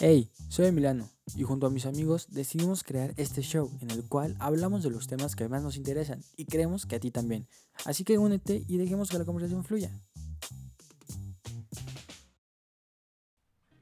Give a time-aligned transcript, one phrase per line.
[0.00, 4.36] Hey, soy Emiliano y junto a mis amigos decidimos crear este show en el cual
[4.38, 7.48] hablamos de los temas que más nos interesan y creemos que a ti también.
[7.84, 9.90] Así que únete y dejemos que la conversación fluya.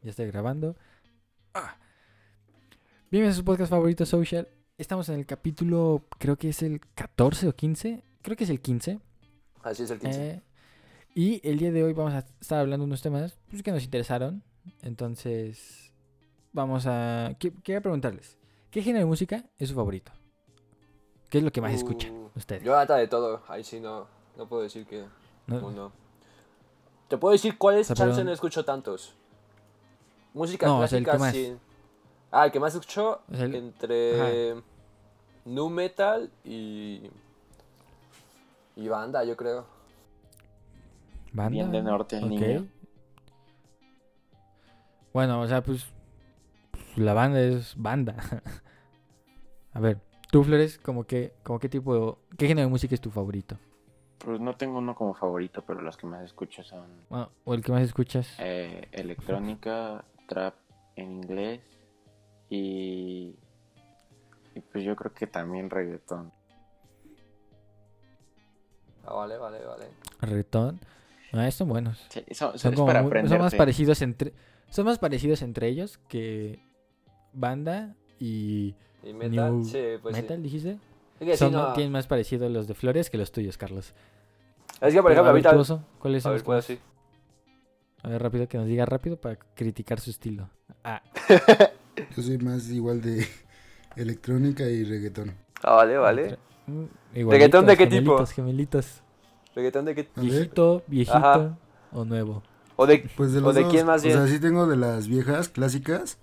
[0.01, 0.75] Ya estoy grabando.
[1.53, 1.77] Ah.
[3.11, 4.49] Bienvenidos a su podcast favorito social.
[4.79, 8.03] Estamos en el capítulo, creo que es el 14 o 15.
[8.23, 9.01] Creo que es el 15.
[9.63, 10.31] Así es el 15.
[10.31, 10.43] Eh,
[11.15, 13.85] y el día de hoy vamos a estar hablando de unos temas pues, que nos
[13.85, 14.43] interesaron.
[14.81, 15.93] Entonces,
[16.57, 17.35] vamos a...
[17.39, 18.39] Quería preguntarles,
[18.71, 20.11] ¿qué género de música es su favorito?
[21.29, 22.63] ¿Qué es lo que más escuchan Uh, ustedes?
[22.65, 24.07] Yo ata de todo, ahí sí no,
[24.37, 25.05] no puedo decir que
[25.47, 25.59] ¿No?
[25.59, 25.93] uno.
[27.09, 29.15] Te puedo decir cuáles O chance no escucho tantos.
[30.35, 31.33] Música No, o sea, el clásica que más.
[31.35, 31.57] sí.
[32.33, 34.55] Ah, el que más escucho O sea, el- entre
[35.45, 37.03] nu metal y
[38.77, 39.65] y banda, yo creo.
[41.33, 41.51] ¿Banda?
[41.51, 42.31] Bien de norte el Ok.
[42.31, 42.67] niño.
[45.13, 45.87] Bueno, o sea, pues,
[46.97, 48.17] la banda es banda.
[49.73, 49.99] a ver,
[50.31, 52.37] tú, Flores, como que, como qué tipo de...
[52.37, 53.59] ¿Qué género de música es tu favorito?
[54.19, 57.63] Pues no tengo uno como favorito, pero los que más escucho son Bueno, o el
[57.63, 58.35] que más escuchas.
[58.39, 60.55] eh, electrónica, trap
[60.97, 61.61] en inglés
[62.49, 63.35] y,
[64.55, 66.33] y pues yo creo que también reggaetón.
[69.05, 69.87] Ah, vale, vale, vale.
[70.21, 70.81] Reggaetón.
[71.33, 72.05] Ah, son buenos.
[72.09, 74.33] Sí, son, Son, son- es como para muy- son más parecidos entre
[74.71, 76.59] son más parecidos entre ellos que
[77.37, 80.43] banda y Y metal, New sí, pues metal sí.
[80.43, 80.79] dijiste
[81.21, 81.73] Es que, sí, son no.
[81.75, 83.95] tienen más parecido los de Flores que los tuyos Carlos
[84.81, 86.79] Es que por ejemplo, ahorita tú, Oso, ¿cuáles a ver, decir.
[88.03, 90.49] a ver rápido que nos diga rápido para criticar su estilo
[90.85, 91.03] ah
[92.17, 93.27] Yo soy más igual de
[93.97, 95.35] electrónica y reggaetón.
[95.63, 96.39] Ah, vale, vale.
[96.67, 96.85] Mm,
[97.15, 98.35] ¿Reggaetón de qué igualitos, tipo?
[98.35, 99.03] Gemelitos,
[99.55, 100.03] ¿Reggaetón de qué?
[100.15, 101.59] Ver, viejito viejito Ajá.
[101.93, 102.43] o nuevo
[102.77, 103.73] O de pues de ¿O los de dos.
[103.73, 104.29] quién más O sea, bien?
[104.29, 106.19] sí tengo de las viejas clásicas,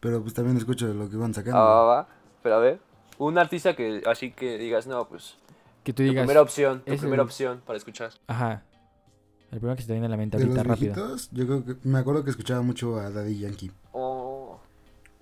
[0.00, 1.58] pero pues también escucho lo que van sacando.
[1.58, 2.08] Ah, va, va.
[2.42, 2.78] Pero a ver,
[3.18, 5.36] un artista que así que digas, no, pues
[5.84, 8.10] que tú tu digas primera opción, tu es primera el- opción para escuchar.
[8.26, 8.62] ajá
[9.50, 11.76] el primero que se te viene a la mente ahorita rápido viejitos, yo creo que
[11.88, 13.72] me acuerdo que escuchaba mucho a Daddy Yankee.
[13.92, 14.60] Oh,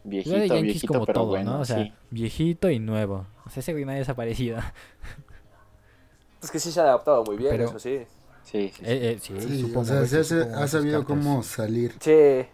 [0.03, 1.61] Viejito, Igual de Yankees viejito, como pero todo, bueno, ¿no?
[1.61, 1.93] O sea, sí.
[2.11, 3.27] viejito y nuevo.
[3.45, 4.59] O sea, ese güey nadie ha desaparecido.
[6.43, 8.01] es que sí se ha adaptado muy bien, Pero- eso sí.
[8.43, 8.83] Sí, sí, sí.
[8.85, 11.95] Eh, eh, sí, Sí, supongo, o sea, se ha sabido cómo salir.
[12.01, 12.47] Sí,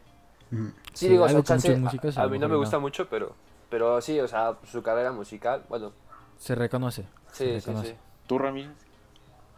[0.53, 0.67] Mm.
[0.69, 2.77] sí, Sí, digo, o sea, algo que chance, músicos a a, mí no me gusta
[2.77, 2.83] no.
[2.83, 3.35] mucho, pero
[3.69, 5.93] pero sí, o sea, su carrera musical, bueno,
[6.37, 7.03] Se reconoce.
[7.33, 7.89] sí, Se reconoce.
[7.89, 7.97] sí.
[8.27, 8.71] ¿Tú, Ramírez?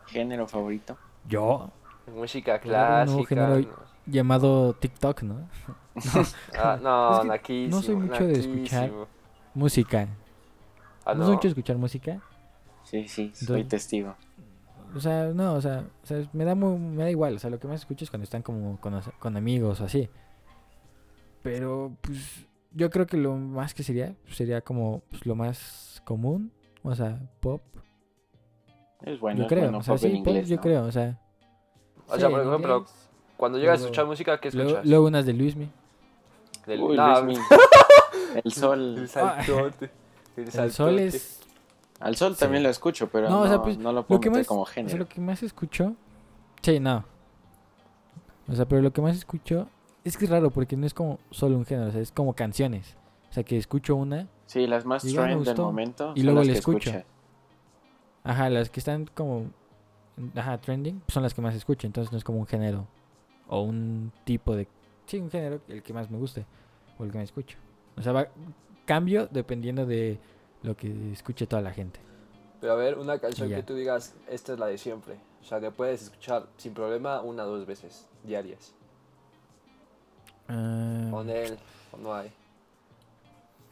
[0.06, 0.96] ¿Género favorito?
[1.28, 1.70] Yo,
[2.14, 3.46] Música ahora un nuevo clásica.
[3.56, 5.34] género llamado TikTok, ¿no?
[5.34, 5.48] No,
[6.58, 8.90] ah, no, Es que naquísimo, no soy mucho de escuchar.
[9.54, 10.08] Música.
[11.04, 11.20] Ah, no.
[11.20, 11.24] no.
[11.26, 12.20] soy mucho de escuchar música.
[12.84, 14.14] Sí, sí, soy Entonces- testigo.
[14.94, 17.34] O sea, no, o sea, o sea, me da muy, me da igual.
[17.34, 20.08] O sea, lo que más escucho es cuando están como con, con amigos o así.
[21.44, 26.50] Pero, pues, yo creo que lo más que sería, sería como pues, lo más común.
[26.82, 27.62] O sea, pop.
[29.02, 29.60] Es bueno, yo es creo.
[29.64, 30.62] bueno o sea, pop sí, en pop, inglés, yo ¿no?
[30.62, 30.84] creo.
[30.86, 31.20] O sea,
[32.08, 33.08] O sí, sea, por ejemplo, inglés.
[33.36, 34.88] cuando llegas a Luego- escuchar música, ¿qué luego, escuchas?
[34.90, 35.70] luego unas de Luismi.
[36.66, 37.60] Del- Uy, no, Luis Miguel.
[38.44, 38.98] El sol.
[38.98, 39.90] El saltote.
[40.36, 41.40] El, El sol es
[42.00, 42.40] Al sol Sí.
[42.40, 44.40] también lo escucho, pero No, no, o sea, pues, no lo lo puedo que meter
[44.40, 44.96] más, como o sea, género.
[44.98, 45.94] lo que más escucho.
[46.62, 47.04] Sí, no.
[48.48, 49.68] O sea, pero lo que más escucho
[50.04, 52.34] es que es raro porque no es como solo un género, o sea, es como
[52.34, 52.96] canciones.
[53.30, 56.26] O sea, que escucho una, Sí, las más ya me trend del momento Y son
[56.26, 56.90] luego las le que escucho.
[56.90, 57.06] escuchas.
[58.22, 59.46] ajá, las que están como
[60.36, 62.86] ajá, trending, son las que más escucho, entonces no es como un género
[63.48, 64.68] o un tipo de
[65.06, 66.46] sí, un género el que más me guste
[66.98, 67.58] o el que más escucho.
[67.96, 68.28] O sea, va
[68.84, 70.18] cambio dependiendo de
[70.62, 72.00] lo que escuche toda la gente.
[72.60, 75.16] Pero a ver, una canción que tú digas, esta es la de siempre.
[75.42, 78.74] O sea, que puedes escuchar sin problema una o dos veces diarias.
[80.48, 81.56] Ah, Con él,
[81.92, 82.30] o no hay.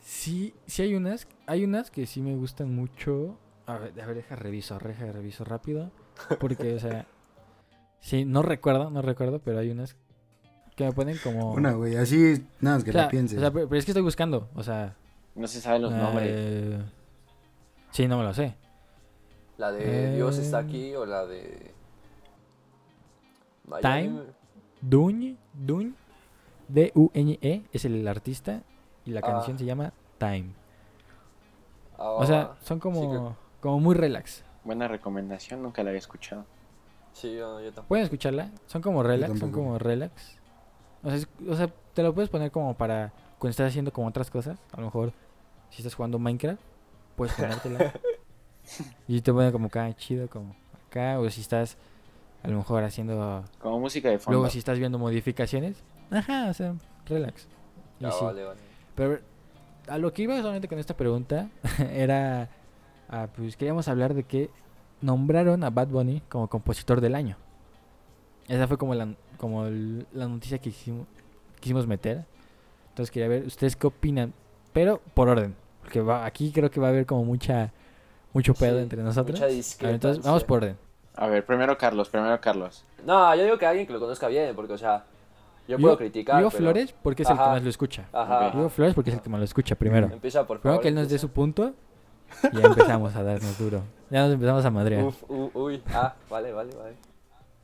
[0.01, 3.37] Sí, sí hay unas, hay unas que sí me gustan mucho.
[3.67, 5.91] A ver, a ver, deja reviso, deja reviso rápido.
[6.41, 7.07] Porque, o sea,
[8.01, 9.97] sí, no recuerdo, no recuerdo, pero hay unas
[10.77, 11.53] que me ponen como...
[11.53, 13.39] Una, güey, así, nada más que o sea, la pienses.
[13.39, 14.97] o sea, pero, pero es que estoy buscando, o sea...
[15.35, 16.29] No se saben los nombres.
[16.31, 16.83] eh,
[17.91, 18.55] Sí, no me lo sé.
[19.59, 20.65] La de Dios está Eh.
[20.65, 21.73] aquí o la de.
[23.81, 24.23] Time.
[24.81, 25.95] Duñ, Duñ,
[26.69, 28.63] D-U-Ñ-E, es el artista
[29.05, 29.23] y la Ah.
[29.23, 30.51] canción se llama Time.
[31.99, 34.45] Ah, O sea, son como, como muy relax.
[34.65, 36.45] Buena recomendación, nunca la había escuchado.
[37.13, 37.89] sí, yo, yo tampoco.
[37.89, 40.39] Pueden escucharla, son como relax, son como relax.
[41.03, 44.07] O sea, es- o sea, te lo puedes poner como para cuando estás haciendo como
[44.09, 44.59] otras cosas.
[44.73, 45.13] A lo mejor
[45.71, 46.61] si estás jugando Minecraft,
[47.17, 47.93] puedes ponértela.
[49.09, 50.55] y te pone como acá chido, como
[50.89, 51.19] acá.
[51.19, 51.77] O si estás
[52.43, 53.45] a lo mejor haciendo...
[53.61, 54.39] Como música de fondo.
[54.39, 55.83] Luego si estás viendo modificaciones.
[56.11, 56.75] Ajá, o sea,
[57.07, 57.49] relax.
[58.01, 58.25] Ya, sí.
[58.25, 58.61] vale, vale.
[58.95, 59.19] Pero
[59.89, 61.49] a lo que iba solamente con esta pregunta
[61.93, 62.49] era,
[63.09, 64.51] ah, pues queríamos hablar de que
[65.01, 67.37] nombraron a Bad Bunny como compositor del año.
[68.49, 69.09] Esa fue como la,
[69.39, 71.07] como el- la noticia que hicimos,
[71.61, 72.25] quisimos meter.
[72.91, 74.33] Entonces quería ver, ¿ustedes qué opinan?
[74.73, 77.73] Pero por orden, porque va, aquí creo que va a haber como mucha,
[78.33, 79.39] mucho pedo Sí, entre nosotros.
[79.39, 80.23] mucha A ver, entonces discrepancia.
[80.31, 80.77] vamos por orden.
[81.15, 82.85] A ver, primero Carlos, primero Carlos.
[83.05, 85.05] No, yo digo que alguien que lo conozca bien, porque, o sea,
[85.73, 86.37] yo puedo criticar.
[86.39, 88.05] Digo pero- Flores porque es el que más lo escucha.
[88.13, 88.51] Ajá.
[88.51, 90.09] Digo Flores porque es el que más lo escucha primero.
[90.13, 90.83] Empieza por Primero favor.
[90.83, 91.75] que él nos dé su punto
[92.53, 93.83] y ya empezamos a darnos duro.
[94.11, 95.05] Ya nos empezamos a madrear.
[95.05, 96.97] Uf, u- uy, ah, vale, vale, vale.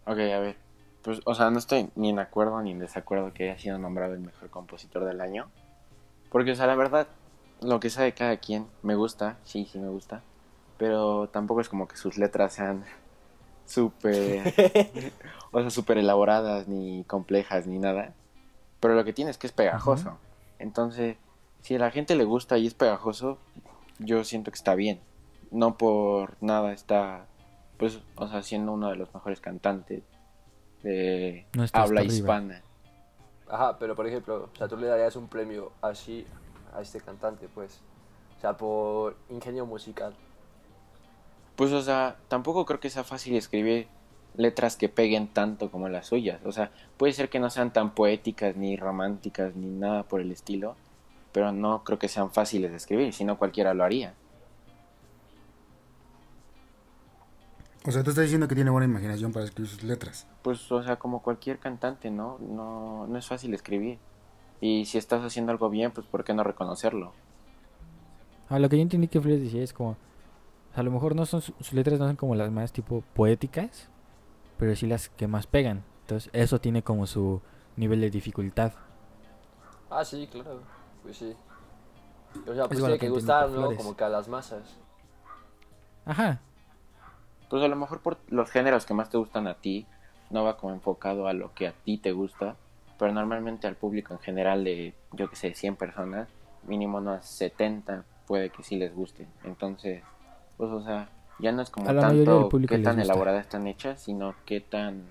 [0.06, 0.56] Ok, a ver.
[1.02, 4.14] Pues, o sea, no estoy ni en acuerdo ni en desacuerdo que haya sido nombrado
[4.14, 5.48] el mejor compositor del año.
[6.30, 7.06] Porque, o sea, la verdad,
[7.62, 10.22] lo que sabe cada quien me gusta, sí, sí me gusta.
[10.76, 12.84] Pero tampoco es como que sus letras sean
[13.68, 14.54] súper,
[15.52, 18.14] o sea, súper elaboradas, ni complejas, ni nada.
[18.80, 20.18] Pero lo que tiene es que es pegajoso.
[20.58, 21.16] Entonces,
[21.62, 23.38] si a la gente le gusta y es pegajoso,
[23.98, 25.00] yo siento que está bien.
[25.50, 27.26] No por nada está,
[27.78, 30.02] pues, o sea, siendo uno de los mejores cantantes
[30.82, 32.62] de No está habla hispana.
[33.48, 36.26] Ajá, pero por ejemplo, o sea, tú le darías un premio así
[36.74, 37.80] a este cantante, pues.
[38.36, 40.14] O sea, por ingenio musical.
[41.58, 43.88] Pues, o sea, tampoco creo que sea fácil escribir
[44.36, 46.38] letras que peguen tanto como las suyas.
[46.44, 50.30] O sea, puede ser que no sean tan poéticas, ni románticas, ni nada por el
[50.30, 50.76] estilo,
[51.32, 54.14] pero no creo que sean fáciles de escribir, si no cualquiera lo haría.
[57.84, 60.28] O sea, tú estás diciendo que tiene buena imaginación para escribir sus letras.
[60.42, 62.38] Pues, o sea, como cualquier cantante, ¿no?
[62.38, 63.98] No, no es fácil escribir.
[64.60, 67.14] Y si estás haciendo algo bien, pues, ¿por qué no reconocerlo?
[68.48, 69.96] Ah, lo que yo entendí que Flores decía es como,
[70.78, 73.88] a lo mejor no son su- sus letras no son como las más tipo poéticas,
[74.58, 75.82] pero sí las que más pegan.
[76.02, 77.40] Entonces eso tiene como su
[77.76, 78.72] nivel de dificultad.
[79.90, 80.60] Ah, sí, claro.
[81.02, 81.34] Pues sí.
[82.46, 83.54] O sea, pues tiene que gustar, ¿no?
[83.62, 83.78] Flores.
[83.78, 84.76] Como que a las masas.
[86.04, 86.40] Ajá.
[87.48, 89.86] Pues a lo mejor por los géneros que más te gustan a ti,
[90.30, 92.56] no va como enfocado a lo que a ti te gusta,
[92.98, 96.28] pero normalmente al público en general de, yo que sé, 100 personas,
[96.66, 99.26] mínimo unas 70 puede que sí les guste.
[99.44, 100.02] Entonces,
[100.58, 101.08] pues o sea,
[101.38, 105.04] ya no es como tanto qué tan elaboradas están hechas, sino qué tan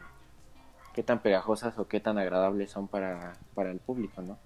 [0.94, 4.38] qué tan pegajosas o qué tan agradables son para, para el público, ¿no?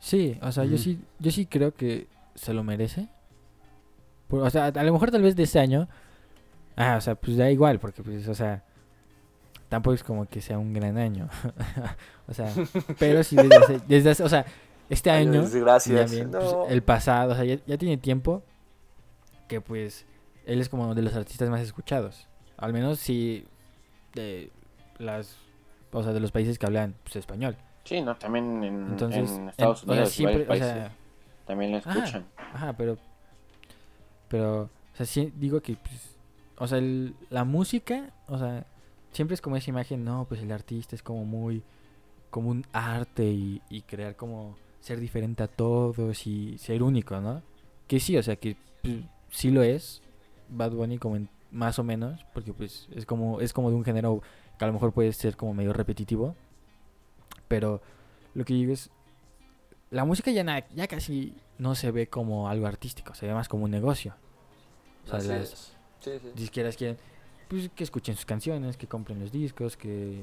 [0.00, 3.08] Sí, o sea, yo sí yo sí creo que se lo merece.
[4.28, 5.88] Por- o sea, a lo mejor tal vez de este año.
[6.76, 8.64] Ah, o sea, pues da igual, porque pues, o sea,
[9.68, 11.28] tampoco es como que sea un gran año.
[12.28, 12.52] o sea,
[12.98, 14.44] pero sí desde hace, desde hace- o sea,
[14.90, 16.66] este Ay, año también, pues, No.
[16.68, 18.42] el pasado, o sea, ya, ya tiene tiempo
[19.48, 20.06] que pues
[20.46, 22.28] él es como de los artistas más escuchados.
[22.56, 23.46] Al menos si
[24.14, 24.50] de
[24.98, 25.36] las
[25.92, 27.56] o sea, de los países que hablan pues, español.
[27.84, 30.68] Sí, no, también en, Entonces, en en- Estados o sea, Unidos siempre, varios o países
[30.68, 30.96] sea,
[31.46, 31.92] también lo Ajá.
[31.92, 32.26] escuchan.
[32.36, 32.96] Ajá, pero.
[34.28, 34.62] Pero.
[34.62, 35.76] O sea, sí digo que.
[35.76, 36.16] Pues,
[36.58, 38.10] o sea, el- la música.
[38.26, 38.66] O sea,
[39.12, 40.04] siempre es como esa imagen.
[40.04, 41.62] No, pues el artista es como muy.
[42.30, 44.56] Como un arte y, y crear como.
[44.80, 47.42] Ser diferente a todos y ser único, ¿no?
[47.86, 48.96] Que sí, o sea, que pues,
[49.34, 50.00] sí lo es.
[50.48, 52.24] Bad Bunny, como en- más o menos.
[52.32, 54.22] Porque pues es como, es como de un género
[54.58, 56.34] que a lo mejor puede ser como medio repetitivo.
[57.48, 57.82] Pero
[58.34, 58.90] lo que digo es.
[59.90, 63.48] La música ya, na- ya casi no se ve como algo artístico, se ve más
[63.48, 64.14] como un negocio.
[65.04, 65.76] O sea, Así las es.
[66.00, 66.30] Sí, sí.
[66.34, 66.96] disqueras quieren
[67.48, 70.22] pues, que escuchen sus canciones, que compren los discos, que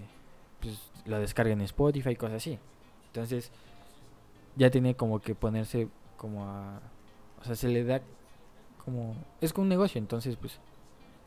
[0.60, 2.60] pues, lo descarguen en Spotify, cosas así.
[3.08, 3.51] Entonces,
[4.58, 5.88] ya tiene como que ponerse
[6.18, 6.82] como a...
[7.41, 8.01] O sea, se le da
[8.83, 9.15] como...
[9.39, 10.59] Es como un negocio, entonces pues...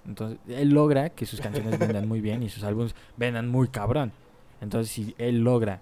[0.07, 4.13] Entonces, él logra que sus canciones vendan muy bien y sus álbumes vendan muy cabrón.
[4.61, 5.81] Entonces, si él logra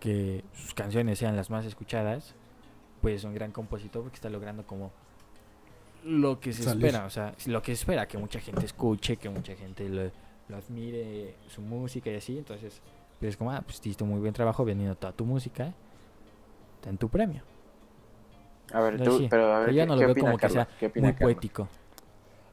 [0.00, 2.34] que sus canciones sean las más escuchadas,
[3.00, 4.90] pues es un gran compositor porque está logrando como
[6.04, 6.86] lo que se Salir.
[6.86, 10.10] espera, o sea, lo que se espera, que mucha gente escuche, que mucha gente lo,
[10.48, 12.80] lo admire, su música y así, entonces,
[13.20, 15.72] pues es como, ah, pues hiciste muy buen trabajo vendiendo toda tu música,
[16.80, 17.42] ten tu premio.
[18.72, 20.38] A ver, tú, sí, pero a ver, pero ¿qué, no lo qué veo opina como
[20.38, 21.34] que sea ¿Qué opina Muy Carlos?
[21.34, 21.68] poético.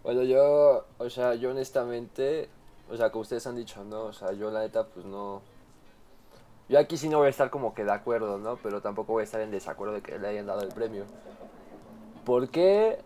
[0.04, 2.50] Bueno, yo, o sea, yo honestamente,
[2.90, 4.06] o sea, como ustedes han dicho, ¿no?
[4.06, 5.42] O sea, yo la neta, pues no.
[6.68, 8.58] Yo aquí sí no voy a estar como que de acuerdo, ¿no?
[8.58, 11.06] Pero tampoco voy a estar en desacuerdo de que le hayan dado el premio.
[12.26, 13.00] ¿Por qué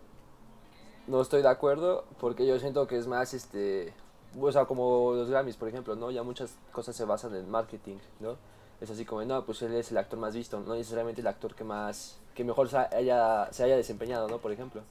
[1.06, 2.04] no estoy de acuerdo?
[2.20, 3.92] Porque yo siento que es más, este.
[4.40, 6.10] O sea, como los Grammys, por ejemplo, ¿no?
[6.10, 8.36] Ya muchas cosas se basan en marketing, ¿no?
[8.80, 11.54] Es así como, no, pues él es el actor más visto, no necesariamente el actor
[11.54, 12.18] que más.
[12.34, 14.38] que mejor se haya, se haya desempeñado, ¿no?
[14.38, 14.82] Por ejemplo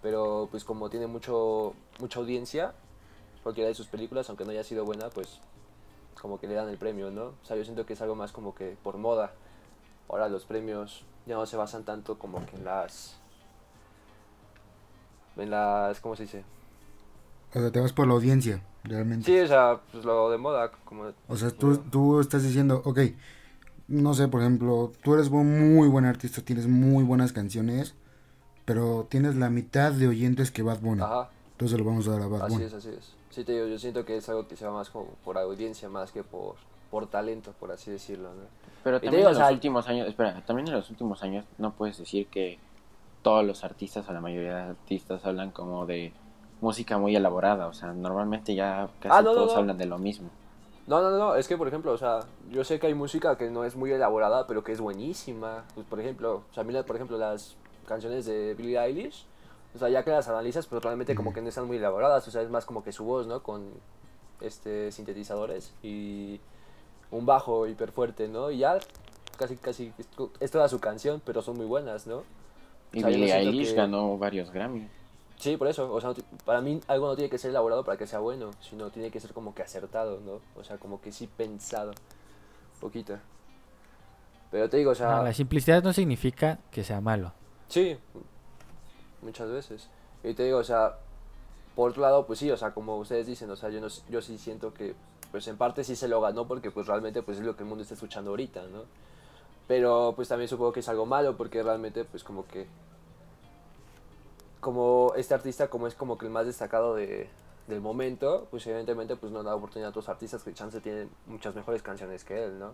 [0.00, 2.72] pero pues como tiene mucho mucha audiencia
[3.44, 5.38] cualquiera de sus películas aunque no haya sido buena pues
[6.22, 7.24] como que le dan el premio, ¿no?
[7.24, 9.32] O sea, yo siento que es algo más como que por moda.
[10.08, 13.16] Ahora los premios ya no se basan tanto como que en las...
[15.36, 16.00] En las...
[16.00, 16.44] ¿Cómo se dice?
[17.54, 19.26] O sea, te vas por la audiencia, realmente.
[19.26, 21.12] Sí, o sea, pues lo de moda, como...
[21.28, 22.98] O sea, tú, tú estás diciendo, ok,
[23.88, 27.94] no sé, por ejemplo, tú eres un muy buen artista, tienes muy buenas canciones,
[28.64, 31.02] pero tienes la mitad de oyentes que Bad Bunny.
[31.02, 32.64] Ajá, Entonces lo vamos a dar a Bad así Bunny.
[32.66, 33.14] es, así es.
[33.30, 35.88] Sí, te digo, yo siento que es algo que se va más como por audiencia,
[35.88, 36.54] más que por,
[36.90, 38.42] por talento, por así decirlo, ¿no?
[38.84, 41.44] Pero también digo, en o los sea, últimos años, espera, también en los últimos años
[41.58, 42.58] no puedes decir que
[43.22, 46.12] todos los artistas o la mayoría de artistas hablan como de
[46.62, 49.58] música muy elaborada, o sea, normalmente ya casi Ah, no, todos no.
[49.58, 50.30] hablan de lo mismo.
[50.86, 53.50] No, no, no, es que por ejemplo, o sea, yo sé que hay música que
[53.50, 55.64] no es muy elaborada, pero que es buenísima.
[55.74, 59.26] Pues, por ejemplo, o sea, mira, por ejemplo, las canciones de Billie Eilish,
[59.74, 62.30] o sea, ya que las analizas, pues realmente como que no están muy elaboradas, o
[62.30, 63.42] sea, es más como que su voz, ¿no?
[63.42, 63.64] Con
[64.40, 66.40] este sintetizadores y
[67.10, 68.50] un bajo hiper fuerte, ¿no?
[68.50, 68.78] Y ya
[69.36, 72.22] casi, casi, es to- es toda su canción, pero son muy buenas, ¿no?
[72.92, 74.88] Y O sea, yo Billie Eilish que- ganó varios Grammy.
[75.42, 78.06] Sí, por eso, o sea, para mí algo no tiene que ser elaborado para que
[78.06, 80.40] sea bueno, sino tiene que ser como que acertado, ¿no?
[80.54, 81.90] O sea, como que sí pensado,
[82.80, 83.18] poquito.
[84.52, 87.32] Pero te digo, o sea, No, la simplicidad no significa que sea malo.
[87.66, 87.98] sí,
[89.20, 89.88] muchas veces.
[90.22, 90.98] Y te digo, o sea,
[91.74, 94.22] por otro lado, pues sí, o sea, como ustedes dicen, o sea, yo, no, yo
[94.22, 94.94] sí siento que,
[95.32, 97.68] pues en parte sí se lo ganó porque pues realmente pues es lo que el
[97.68, 98.84] mundo está escuchando ahorita, ¿no?
[99.66, 102.68] Pero pues también supongo que es algo malo porque realmente pues como que
[104.62, 107.28] como este artista como es como que el más destacado de,
[107.66, 111.54] del momento, pues evidentemente pues no da oportunidad a otros artistas que chance tienen muchas
[111.54, 112.70] mejores canciones que él, ¿no?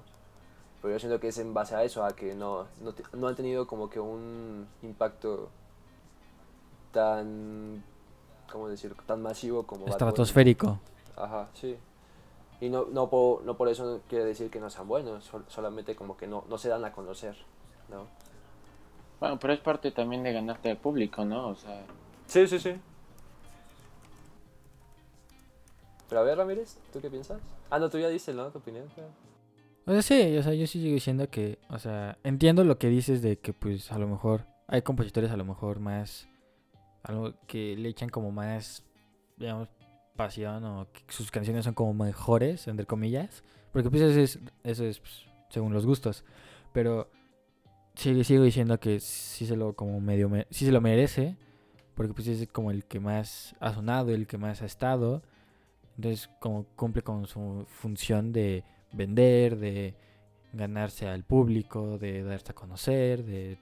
[0.82, 3.34] Pero yo siento que es en base a eso, a que no, no, no han
[3.34, 5.48] tenido como que un impacto
[6.92, 7.82] tan,
[8.52, 8.94] ¿cómo decir?
[9.06, 9.86] Tan masivo como.
[9.86, 10.78] Estratosférico.
[11.16, 11.76] Ajá, sí.
[12.60, 15.96] Y no, no, por, no por eso quiere decir que no sean buenos, sol- solamente
[15.96, 17.36] como que no, no se dan a conocer,
[17.88, 18.06] ¿no?
[19.20, 21.48] Bueno, pero es parte también de ganarte al público, ¿no?
[21.48, 21.84] O sea,
[22.28, 22.74] Sí, sí, sí.
[26.08, 27.40] Pero a ver, Ramírez, ¿tú qué piensas?
[27.70, 28.50] Ah, no, tú ya dices, ¿no?
[28.50, 28.84] Tu opinión.
[29.86, 32.88] O sea, sí, o sea, yo sí sigo diciendo que, o sea, entiendo lo que
[32.88, 36.28] dices de que, pues, a lo mejor hay compositores a lo mejor más,
[37.02, 38.84] algo que le echan como más,
[39.38, 39.68] digamos,
[40.14, 44.84] pasión o que sus canciones son como mejores, entre comillas, porque pues eso es, eso
[44.84, 46.24] es pues, según los gustos,
[46.74, 47.10] pero
[47.98, 51.36] sigo, sigo diciendo que sí se lo como medio, me- sí se lo merece,
[51.94, 55.22] porque pues es como el que más ha sonado, el que más ha estado,
[55.96, 59.94] entonces como cumple con su función de vender, de
[60.52, 63.58] ganarse al público, de darse a conocer, de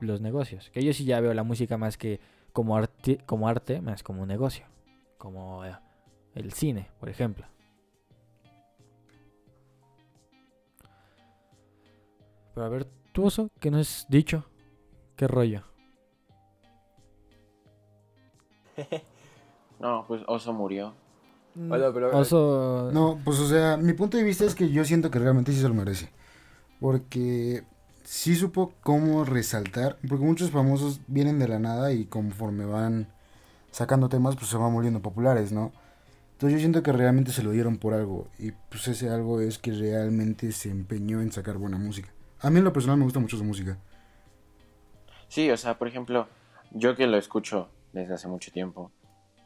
[0.00, 0.70] los negocios.
[0.70, 2.20] Que yo sí ya veo la música más que
[2.52, 4.66] como arte, como arte, más como un negocio,
[5.18, 5.76] como eh,
[6.34, 7.46] el cine, por ejemplo.
[12.54, 12.86] Pero a ver,
[13.60, 14.44] ¿qué no has dicho?
[15.16, 15.62] ¿Qué rollo?
[19.80, 20.94] no, pues Oso murió.
[21.54, 22.90] Bueno, pero- Oso...
[22.92, 25.60] No, pues o sea, mi punto de vista es que yo siento que realmente sí
[25.60, 26.10] se lo merece.
[26.80, 27.64] Porque
[28.04, 33.08] sí supo cómo resaltar, porque muchos famosos vienen de la nada y conforme van
[33.72, 35.72] sacando temas, pues se van volviendo populares, ¿no?
[36.34, 39.58] Entonces yo siento que realmente se lo dieron por algo y pues ese algo es
[39.58, 42.10] que realmente se empeñó en sacar buena música.
[42.40, 43.78] A mí en lo personal me gusta mucho su música.
[45.28, 46.26] Sí, o sea, por ejemplo,
[46.70, 48.90] yo que lo escucho desde hace mucho tiempo,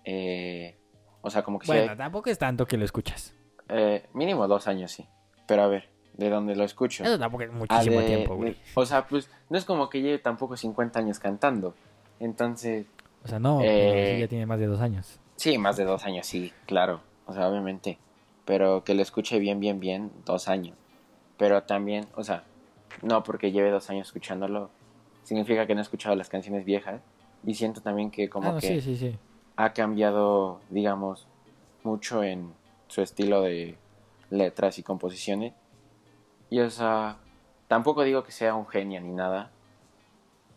[0.04, 0.76] eh,
[1.22, 3.34] o sea, como que hay- Bueno, tampoco es tanto que lo escuchas.
[3.68, 5.06] eh, mínimo dos años, sí.
[5.46, 7.04] Pero a ver, ¿de dónde lo escucho?
[7.04, 8.56] Eso tampoco es Ah, muchísimo de- tiempo, de- güey.
[8.74, 11.74] o sea, pues no es como que lleve tampoco 50 años cantando.
[12.20, 12.86] Entonces,
[13.24, 15.18] O sea, no, Eh, pero sí ya tiene más de dos años.
[15.36, 17.00] sí, más de dos años, sí, claro.
[17.26, 17.98] O sea, obviamente.
[18.44, 20.76] Pero que lo escuche bien, bien, bien, dos años.
[21.38, 22.42] Pero también, o sea,
[23.00, 24.70] no porque lleve dos años escuchándolo,
[25.22, 27.00] significa que no he escuchado las canciones viejas.
[27.44, 29.16] Y siento también que como Ah, no, que sí, sí, sí.
[29.56, 31.26] ha cambiado, digamos,
[31.82, 32.52] mucho en
[32.88, 33.76] su estilo de
[34.30, 35.52] letras y composiciones.
[36.50, 37.16] Y o sea,
[37.66, 39.50] tampoco digo que sea un genio ni nada,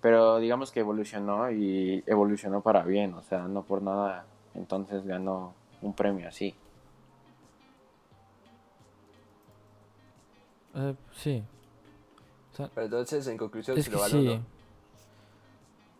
[0.02, 5.54] pero digamos que evolucionó y evolucionó para bien, o sea, no por nada entonces ganó
[5.82, 6.56] un premio así.
[10.76, 11.44] Eh, sí.
[12.56, 14.26] O sea, Pero entonces, en conclusión, es se que lo ganó, sí.
[14.26, 14.46] ¿no?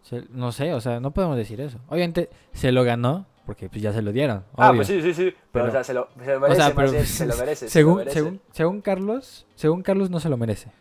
[0.04, 1.80] Se- no sé, o sea, no podemos decir eso.
[1.90, 4.44] Obviamente se lo ganó porque pues ya se lo dieron.
[4.56, 4.78] Ah, obvio.
[4.80, 5.24] pues sí, sí, sí.
[5.24, 7.26] Pero, Pero- o sea, se lo, se lo merece, o sea, más pero bien, se
[7.26, 7.56] lo merece.
[7.58, 8.14] se lo según, merece.
[8.14, 10.72] según, según, según Carlos, según Carlos no se lo merece.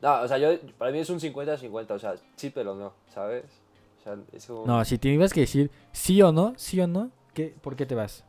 [0.00, 0.48] No, o sea, yo,
[0.78, 3.44] para mí es un 50-50, o sea, sí, pero no, ¿sabes?
[4.00, 4.66] O sea, es como...
[4.66, 7.94] No, si tuvieras que decir sí o no, sí o no, ¿qué, ¿por qué te
[7.94, 8.22] vas?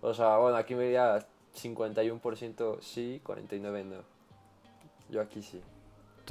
[0.00, 1.26] O sea, bueno, aquí me diría
[1.60, 3.96] 51% sí, 49% no.
[5.10, 5.60] Yo aquí sí.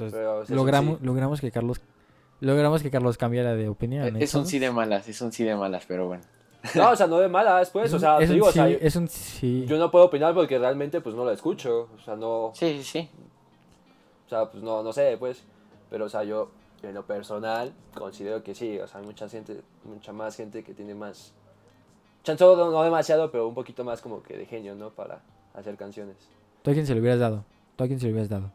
[0.00, 1.04] Entonces, Pero, o sea, es un logramos, sí.
[1.06, 1.80] logramos que Carlos
[2.40, 4.16] logramos que Carlos cambiara de opinión.
[4.16, 4.24] ¿eh?
[4.24, 6.22] Es un sí de malas, es un sí de malas, pero bueno.
[6.74, 7.86] No, o sea, no de malas, pues.
[7.86, 9.64] Es O sea, es te o sí, sea, yo, es un sí.
[9.66, 11.88] yo no puedo opinar porque realmente pues no lo escucho.
[11.96, 12.46] O sea, no.
[12.46, 13.08] O Sí, sí, sí.
[14.28, 15.42] sea, pues no, no sé, pues.
[15.88, 16.50] Pero, o sea, yo
[16.82, 18.78] en lo personal considero que sí.
[18.78, 21.32] O sea, hay mucha gente, mucha más gente que tiene más.
[22.24, 24.90] Chance no, no demasiado, pero un poquito más como que de genio, ¿no?
[24.90, 25.22] Para
[25.54, 26.16] hacer canciones.
[26.62, 27.44] ¿Tú a quién se lo hubieras dado?
[27.76, 28.52] ¿Tú a quién se lo hubieras dado?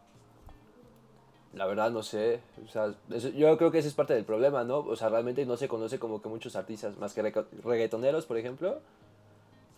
[1.56, 4.64] La verdad no sé, o sea, eso- yo creo que ese es parte del problema,
[4.66, 4.80] ¿no?
[4.80, 7.22] O sea, realmente no se conoce como que muchos artistas, más que
[7.64, 8.80] reggaetoneros, por ejemplo.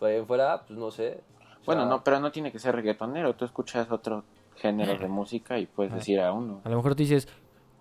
[0.00, 1.20] Por ahí en fuera, pues no sé.
[1.62, 3.34] O Bueno, sea, no, pero no tiene que ser reggaetonero.
[3.34, 4.24] Tú escuchas otro
[4.56, 5.98] género de música y puedes Ajá.
[6.00, 6.60] decir a uno.
[6.64, 7.28] A lo mejor tú dices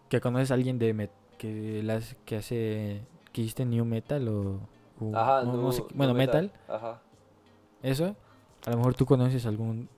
[0.10, 3.02] que conoces a alguien de met- que las que hace
[3.34, 4.60] que hiciste new metal o,
[5.00, 6.52] o- Ajá, no- sé- bueno, metal.
[6.68, 7.02] Ajá.
[7.82, 8.16] eso.
[8.66, 9.90] A lo mejor tú conoces a algún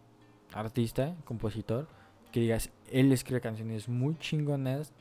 [0.53, 1.87] artista, compositor
[2.31, 4.91] que digas, él escribe canciones muy chingonas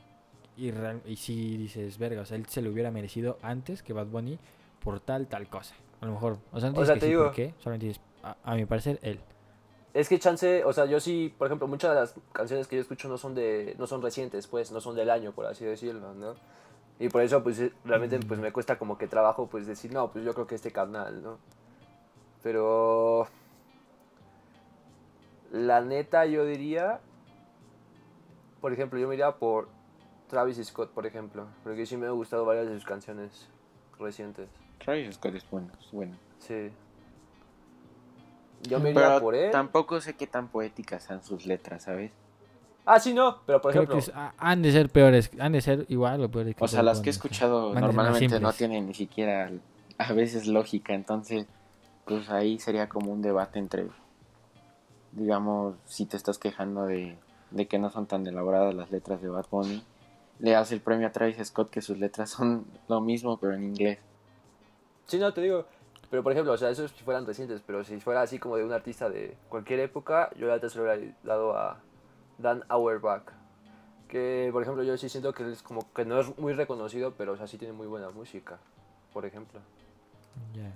[0.57, 3.93] y real- y si dices, verga, o sea, él se lo hubiera merecido antes que
[3.93, 4.37] Bad Bunny
[4.83, 5.75] por tal tal cosa.
[6.01, 7.53] A lo mejor, o sea, no O sea, que te sí, digo- ¿por qué?
[7.59, 9.19] Solamente dices, a, a mi parecer él.
[9.93, 12.81] Es que chance, o sea, yo sí, por ejemplo, muchas de las canciones que yo
[12.81, 16.13] escucho no son de, no son recientes, pues, no son del año, por así decirlo,
[16.13, 16.35] ¿no?
[16.99, 20.23] Y por eso, pues, realmente, pues, me cuesta como que trabajo, pues, decir, no, pues,
[20.25, 21.37] yo creo que este canal, ¿no?
[22.43, 23.27] Pero,
[25.51, 26.99] la neta, yo diría,
[28.61, 29.69] por ejemplo, yo me iría por
[30.29, 33.47] Travis Scott, por ejemplo, porque sí me han gustado varias de sus canciones
[33.99, 34.47] recientes,
[34.79, 36.17] Travis Scott es bueno, es bueno.
[36.39, 36.71] sí.
[38.63, 39.51] Yo me iría Pero por él.
[39.51, 42.11] tampoco sé qué tan poéticas sean sus letras, ¿sabes?
[42.85, 43.95] Ah, sí, no, pero por Creo ejemplo...
[43.95, 46.55] que es- ah, han de ser peores, han de ser igual o peores.
[46.59, 49.49] O sea, las que he escuchado normalmente no tienen ni siquiera
[49.97, 51.47] a veces lógica, entonces
[52.05, 53.87] pues ahí sería como un debate entre,
[55.11, 57.17] digamos, si te estás quejando de,
[57.51, 59.83] de que no son tan elaboradas las letras de Bad Bunny,
[60.39, 63.63] le das el premio a Travis Scott que sus letras son lo mismo pero en
[63.63, 63.99] inglés.
[65.05, 65.65] Sí, no, te digo.
[66.09, 68.63] Pero por ejemplo, o sea, esos si fueran recientes, pero si fuera así como de
[68.63, 71.79] un artista de cualquier época, yo la se lo hubiera dado a
[72.37, 73.31] Dan Auerbach.
[74.07, 77.33] Que por ejemplo, yo sí siento que es como que no es muy reconocido, pero
[77.33, 78.57] o sea, sí tiene muy buena música.
[79.13, 79.59] Por ejemplo.
[80.53, 80.75] Ya.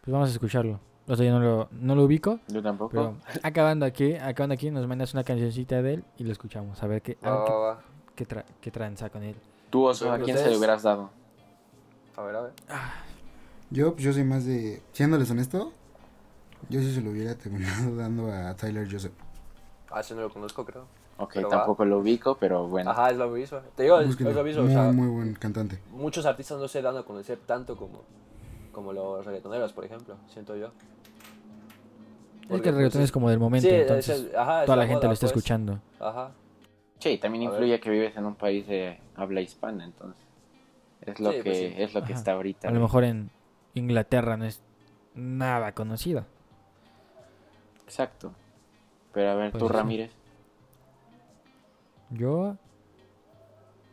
[0.00, 0.80] Pues vamos a escucharlo.
[1.08, 2.90] O sea, yo no lo, no lo ubico, Yo tampoco.
[2.92, 6.80] pero acabando aquí, acabando aquí, nos mandas una cancioncita de él y lo escuchamos.
[6.82, 7.80] A ver qué, a Va, ver qué, va, va.
[8.14, 9.34] qué, tra- qué tranza con él.
[9.70, 11.10] Tú, Oso, ¿a quién se ustedes- le hubieras dado?
[12.16, 12.52] A ver, a ver.
[13.70, 14.82] Yo, pues yo soy más de.
[14.92, 15.72] Siéndoles honesto,
[16.68, 19.12] yo sí se lo hubiera terminado dando a Tyler Joseph.
[19.90, 20.84] Ah, ese no lo conozco, creo.
[21.18, 21.58] Ok, Pero va.
[21.58, 22.90] tampoco lo ubico, pero bueno.
[22.90, 23.58] Ajá, es lo mismo.
[23.76, 24.30] Te digo, es, Búsquenlo.
[24.30, 24.60] es lo mismo.
[24.62, 25.78] O muy, sea, muy buen cantante.
[25.90, 28.02] muchos artistas no se dan a conocer tanto como,
[28.72, 30.66] como los reggaetoneros, por ejemplo, siento yo.
[32.42, 34.60] Es Porque, que el reggaetón pues, es como del momento, sí, es entonces el- ajá,
[34.60, 35.36] es toda la la gente moda, lo está pues.
[35.36, 35.80] escuchando.
[36.00, 36.32] Ajá.
[36.98, 40.22] Sí, también influye que vives en un país de habla hispana, entonces.
[41.00, 41.74] Es lo Sí, que pues sí.
[41.76, 42.18] es lo que Ajá.
[42.18, 42.68] está ahorita.
[42.68, 43.30] A lo mejor en
[43.74, 44.62] Inglaterra no es
[45.14, 46.24] nada conocido.
[47.84, 48.32] Exacto.
[49.12, 49.74] Pero a ver, Pues tú, sí.
[49.74, 50.10] Ramírez.
[52.10, 52.56] Yo.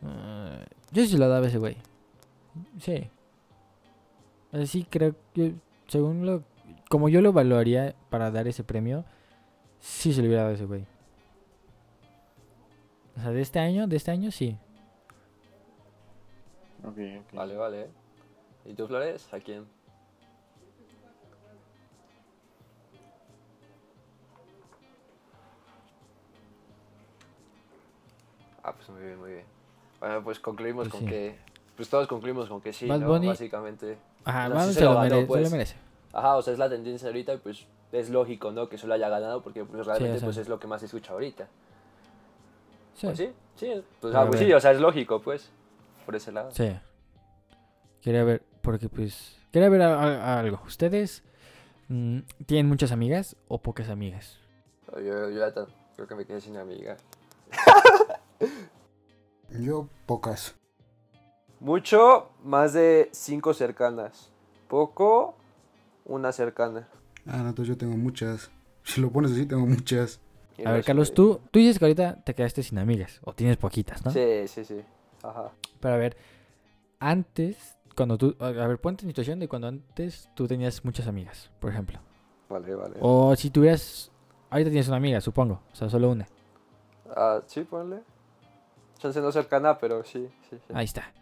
[0.02, 1.76] eh, yo sí lo daba a ese güey.
[2.78, 3.10] Sí.
[4.52, 5.54] Así creo que,
[5.86, 6.42] según lo.
[6.88, 9.04] Como yo lo evaluaría para dar ese premio,
[9.78, 10.84] sí se lo hubiera dado ese güey.
[13.16, 14.56] O sea, de este año, de este año sí.
[16.82, 17.32] Ok, ok.
[17.34, 17.90] Vale, vale.
[18.64, 19.32] ¿Y tú, Flores?
[19.32, 19.66] ¿A quién?
[28.62, 29.44] Ah, pues muy bien, muy bien.
[30.00, 31.06] Bueno, pues concluimos Pues con sí.
[31.06, 31.38] que...
[31.76, 33.08] Pues todos concluimos con que sí, Bad ¿no?
[33.08, 33.98] Bunny- Básicamente.
[34.24, 35.42] Ajá, O sea, vamos, sí se, se lo lo ganó, mere- se pues.
[35.44, 35.76] lo merece.
[36.12, 38.68] Ajá, o sea, es la tendencia ahorita y pues es lógico, ¿no?
[38.68, 41.12] Que se lo haya ganado porque pues realmente pues es lo que más se escucha
[41.12, 41.48] ahorita.
[42.94, 43.06] Sí.
[43.06, 43.82] Pues sí, sí.
[44.00, 45.50] Pues, ah, pues sí, o sea, es lógico, pues.
[46.04, 46.50] Por ese lado.
[46.50, 46.70] Sí.
[48.02, 49.36] Quería ver, porque pues.
[49.52, 50.60] Quería ver a- a- algo.
[50.66, 51.22] ¿Ustedes
[51.88, 54.38] mm, tienen muchas amigas o pocas amigas?
[54.96, 56.96] Yo, yo ya ta- creo que me quedé sin amiga.
[59.50, 60.54] Yo, pocas.
[61.60, 64.30] Mucho, más de cinco cercanas.
[64.68, 65.34] Poco,
[66.06, 66.88] una cercana.
[67.26, 68.50] Ah, no, entonces yo tengo muchas.
[68.82, 70.20] Si lo pones así, tengo muchas.
[70.56, 73.58] Y A ver, Carlos, tú, tú dices que ahorita te quedaste sin amigas, o tienes
[73.58, 74.10] poquitas, ¿no?
[74.10, 74.80] Sí, sí, sí.
[75.22, 75.52] Ajá.
[75.80, 76.16] Pero a ver,
[76.98, 81.06] antes, cuando tú, a a ver, ponte en situación de cuando antes tú tenías muchas
[81.06, 82.00] amigas, por ejemplo.
[82.48, 82.96] Vale, vale.
[83.00, 84.10] O si tuvieras,
[84.48, 86.26] ahorita tienes una amiga, supongo, o sea, solo una.
[87.14, 88.00] Ah, sí, ponle.
[88.98, 90.72] Chance no cercana, pero sí, sí, sí.
[90.74, 91.12] Ahí está.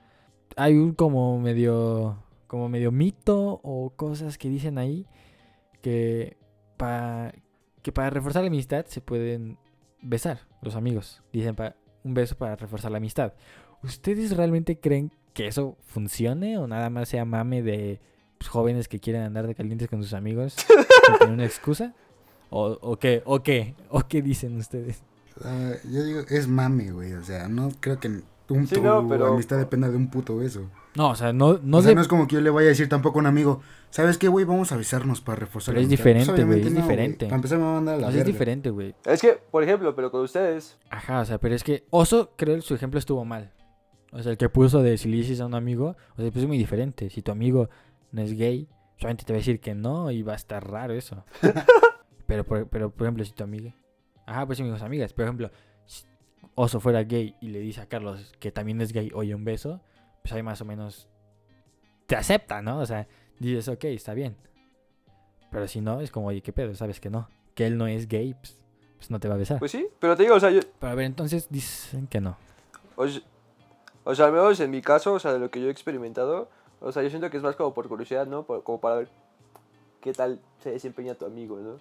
[0.57, 5.07] Hay un como medio, como medio mito o cosas que dicen ahí
[5.83, 6.37] que,
[6.77, 7.33] pa,
[7.83, 9.59] que para reforzar la amistad se pueden
[10.03, 11.23] besar los amigos.
[11.33, 13.35] Dicen pa- un beso para reforzar la amistad.
[13.83, 18.01] ¿Ustedes realmente creen que eso funcione o nada más sea mame de
[18.39, 20.55] pues, jóvenes que quieren andar de calientes con sus amigos
[21.07, 21.95] sin tener una excusa?
[22.51, 23.23] ¿O, o qué?
[23.25, 23.75] ¿O qué?
[23.91, 25.03] ¿O qué dicen ustedes?
[25.45, 27.13] Ah, yo digo, es mame, güey.
[27.13, 28.23] O sea, no creo que
[28.55, 30.71] un, Sí, tu no, pero- amistad dependa de un puto beso.
[30.97, 32.67] No, o sea, no, no o sea, de- no es como que yo le vaya
[32.67, 34.45] a decir tampoco a un amigo, ¿sabes qué, güey?
[34.45, 36.05] Vamos a besarnos para reforzar Pero la es amistad".
[36.05, 37.27] Pues, diferente, güey, es no, diferente.
[37.27, 38.95] Para empezar me va a mandar a la o sea, es diferente, güey.
[39.05, 42.57] Es que, por ejemplo, pero con ustedes, Ajá, o sea, pero es que Oso, creo
[42.57, 43.53] que su ejemplo estuvo mal.
[44.13, 46.37] O sea, el que puso de si le dices a un amigo, o sea, pues
[46.43, 47.11] es muy diferente.
[47.11, 47.69] Si tu amigo
[48.11, 50.95] no es gay, solamente te va a decir que no y va a estar raro
[50.95, 51.25] eso.
[52.27, 53.75] pero, por, pero, por ejemplo, si tu amiga...
[54.27, 55.13] Ajá, pues amigos, amigas.
[55.13, 55.51] Por ejemplo,
[56.55, 59.81] Oso fuera gay y le dice a Carlos que también es gay, oye, un beso,
[60.23, 61.09] pues ahí más o menos
[62.07, 62.81] te acepta, ¿no?
[62.81, 63.07] O sea,
[63.39, 64.37] dices, ok, está bien.
[65.51, 66.75] Pero si no, es como, oye, ¿qué pedo?
[66.75, 67.29] Sabes que no.
[67.55, 68.57] Que él no es gay, pues,
[68.97, 69.59] pues no te va a besar.
[69.59, 72.37] pues sí, pero te digo, o sea, yo, Pero a ver, entonces dicen que no.
[72.97, 76.49] o, sea, al menos en mi caso, o sea, de lo que yo he experimentado,
[76.81, 78.43] o sea, yo siento que es más como por curiosidad, ¿no?
[78.45, 79.09] Por- como para ver
[80.01, 81.79] qué tal se desempeña tu amigo, ¿no?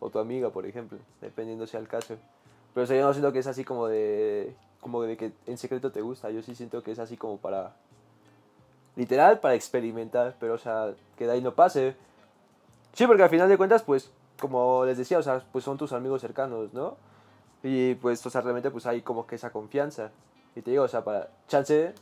[0.00, 2.16] O tu amiga, por ejemplo, dependiendo sea el caso.
[2.74, 5.58] Pero o sea, yo no siento que es así como de, como de que en
[5.58, 7.74] secreto te gusta, yo sí siento que es así como para,
[8.96, 11.96] literal, para experimentar, pero o sea, que de ahí no pase.
[12.92, 15.92] Sí, porque al final de cuentas, pues, como les decía, o sea, pues son tus
[15.92, 16.96] amigos cercanos, ¿no?
[17.62, 20.10] Y pues, o sea, realmente pues hay como que esa confianza.
[20.54, 21.94] Y te digo, o sea, para chance,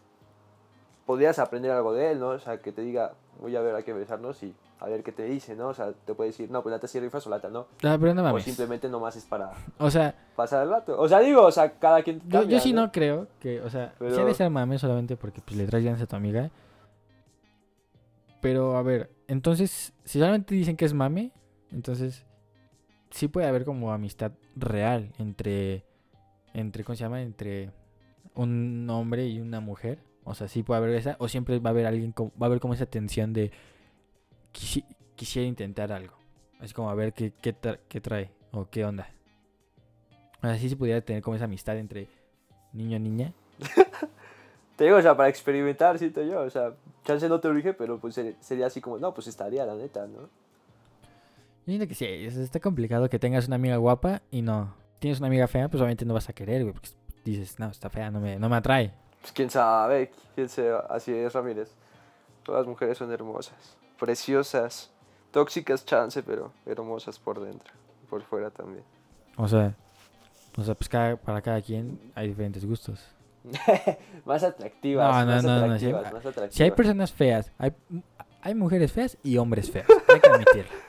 [1.06, 2.28] podrías aprender algo de él, ¿no?
[2.30, 5.12] O sea, que te diga, voy a ver, hay que besarnos y a ver qué
[5.12, 5.68] te dice, ¿no?
[5.68, 7.66] O sea, te puede decir, no, pues lata sí rifas o lata no.
[7.82, 8.44] Ah, pero no O mames.
[8.44, 10.98] simplemente nomás es para O sea, pasar el rato.
[11.00, 13.70] O sea, digo, o sea, cada quien yo, cambia, yo sí no creo que, o
[13.70, 16.16] sea, sí Pero- ha de ser mame solamente porque pues le traes ganas a tu
[16.16, 16.50] amiga.
[18.40, 21.32] Pero a ver, entonces, si solamente dicen que es mame,
[21.70, 22.24] entonces
[23.10, 25.84] sí puede haber como amistad real entre,
[26.52, 27.22] entre, ¿cómo se llama?
[27.22, 27.70] Entre
[28.34, 29.98] un hombre y una mujer.
[30.28, 32.60] O sea, sí puede haber esa, o siempre va a haber alguien, va a haber
[32.60, 33.52] como esa tensión de
[34.52, 34.84] quisi-
[35.14, 36.14] quisiera intentar algo.
[36.60, 39.08] Así como a ver qué, qué, tra- qué trae o qué onda.
[40.42, 42.08] O sea, sí se pudiera tener como esa amistad entre
[42.72, 43.32] niño y niña.
[44.76, 46.40] Te digo, o sea, para experimentar, siento yo.
[46.42, 49.64] O sea, chance no te urge, pero pues ser- sería así como, no, pues estaría,
[49.64, 50.20] la neta, ¿no?
[50.22, 50.28] Yo
[51.72, 54.74] siento que sí, está complicado que tengas una amiga guapa y no.
[54.98, 56.74] Tienes una amiga fea, pues obviamente no vas a querer, güey.
[56.74, 56.90] Porque
[57.24, 58.92] dices, no, está fea, no me, no me atrae.
[59.26, 60.78] Pues quién sabe, quién sabe.
[60.88, 61.68] Así es, Ramírez.
[62.44, 64.88] Todas las mujeres son hermosas, preciosas,
[65.32, 67.72] tóxicas, chance, pero hermosas por dentro,
[68.08, 68.84] por fuera también.
[69.36, 69.74] O sea,
[70.56, 73.04] o sea pues cada, para cada quien hay diferentes gustos.
[74.24, 76.54] más atractivas, No, no, más no, no, si hay- atractivas, más atractivas.
[76.54, 77.72] Si hay personas feas, hay,
[78.42, 79.86] hay mujeres feas y hombres feos.
[80.08, 80.70] Hay que admitirlo.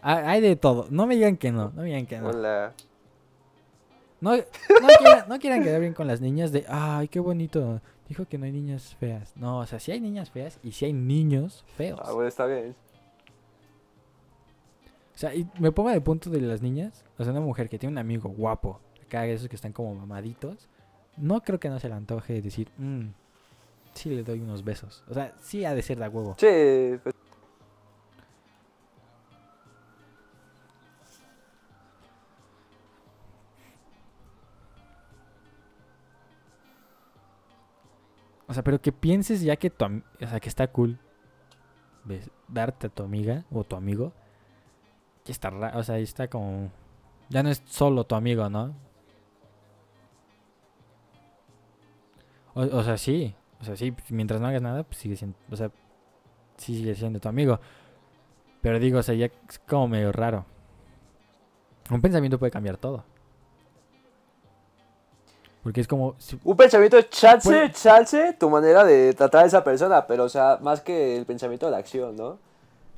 [0.00, 0.86] Hay, hay de todo.
[0.90, 2.28] No me digan que no, no me digan que no.
[2.30, 2.72] Hola.
[4.22, 7.80] No, no, quieran, no quieran quedar bien con las niñas de, ay, qué bonito.
[8.08, 9.36] Dijo que no hay niñas feas.
[9.36, 12.00] No, o sea, sí hay niñas feas y sí hay niños feos.
[12.04, 12.76] Ah, bueno, está bien.
[15.12, 17.04] O sea, y me pongo de punto de las niñas.
[17.18, 20.68] O sea, una mujer que tiene un amigo guapo, acá esos que están como mamaditos,
[21.16, 23.08] no creo que no se le antoje decir, mmm,
[23.92, 25.02] sí le doy unos besos.
[25.08, 26.36] O sea, sí ha de ser de huevo.
[26.38, 27.11] Sí, pues,
[38.52, 40.98] O sea, pero que pienses ya que tu o sea, que está cool
[42.04, 44.12] bes- darte a tu amiga o tu amigo.
[45.24, 46.70] Que está raro, o sea, está como
[47.30, 48.74] ya no es solo tu amigo, ¿no?
[52.54, 55.56] O, o sea, sí, o sea, sí, mientras no hagas nada, pues sigue siendo, o
[55.56, 55.70] sea,
[56.58, 57.58] sí sigue siendo tu amigo.
[58.60, 60.44] Pero digo, o sea, ya es como medio raro.
[61.90, 63.04] Un pensamiento puede cambiar todo.
[65.62, 70.06] Porque es como un pensamiento chance, Puede- chance, tu manera de tratar a esa persona,
[70.06, 72.38] pero o sea, más que el pensamiento de la acción, ¿no?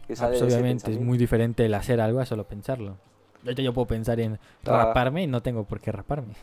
[0.07, 2.96] Que Ah, sale pues de obviamente es muy diferente el hacer algo a solo pensarlo.
[3.42, 4.87] Ahorita yo puedo pensar en Ah.
[4.87, 6.35] raparme y no tengo por qué raparme.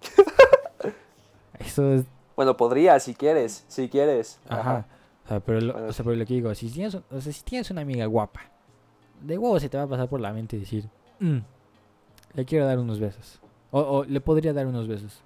[1.58, 2.04] Eso es.
[2.36, 4.38] Bueno, podría, si quieres, si quieres.
[4.48, 4.86] Ajá.
[5.24, 7.32] O sea, pero, lo, Bueno, o sea, pero lo que digo, si tienes, o sea,
[7.32, 8.40] si tienes una amiga guapa,
[9.20, 10.88] de huevo se te va a pasar por la mente decir,
[11.20, 11.38] "Mm,
[12.34, 13.38] le quiero dar unos besos.
[13.72, 15.22] O, o le podría dar unos besos.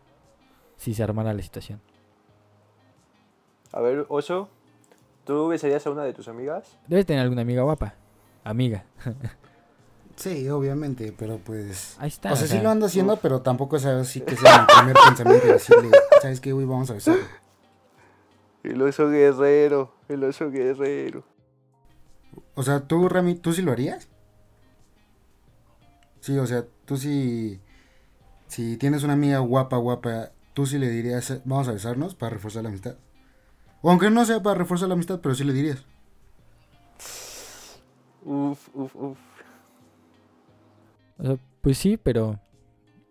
[0.79, 1.81] Si se armara la situación.
[3.73, 4.49] A ver, Oso,
[5.25, 6.79] ¿tú besarías a una de tus amigas?
[6.87, 7.95] Debes tener alguna amiga guapa.
[8.45, 8.87] Amiga.
[10.17, 11.95] Sí, obviamente, pero pues...
[11.99, 12.33] Ahí está.
[12.33, 14.97] o sea, o sí lo ando haciendo, pero tampoco es así que sea mi primer
[15.07, 15.91] pensamiento y decirle,
[16.23, 16.65] ¿sabes qué, güey?
[16.65, 17.19] Vamos a besar.
[18.63, 21.23] El oso guerrero, el oso guerrero.
[22.55, 24.09] O sea, tú, Rami, ¿tú sí lo harías?
[26.21, 27.61] Sí, o sea, tú sí.
[28.49, 32.63] Si tienes una amiga guapa, guapa, tú sí le dirías, vamos a besarnos para reforzar
[32.63, 32.97] la amistad.
[33.83, 35.85] O aunque no sea para reforzar la amistad, pero sí le dirías.
[38.25, 39.19] Uf, uf, uf.
[41.19, 42.41] O sea, pues sí, pero.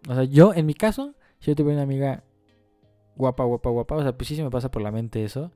[0.09, 2.23] O sea, yo, en mi caso, si yo tuviera una amiga
[3.15, 5.51] guapa, guapa, guapa, o sea, pues sí se me pasa por la mente eso.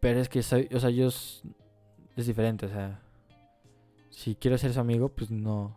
[0.00, 1.42] Pero es que soy, o sea, yo es,
[2.16, 3.00] es diferente, o sea.
[4.10, 5.76] Si quiero ser su amigo, pues no.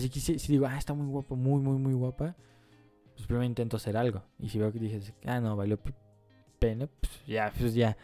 [0.00, 2.34] Sea, si, si digo, ah, está muy guapo, muy, muy, muy guapa,
[3.14, 4.22] pues primero intento hacer algo.
[4.40, 5.78] Y si veo que dices, ah, no, valió
[6.58, 7.96] pena, pues ya, pues ya.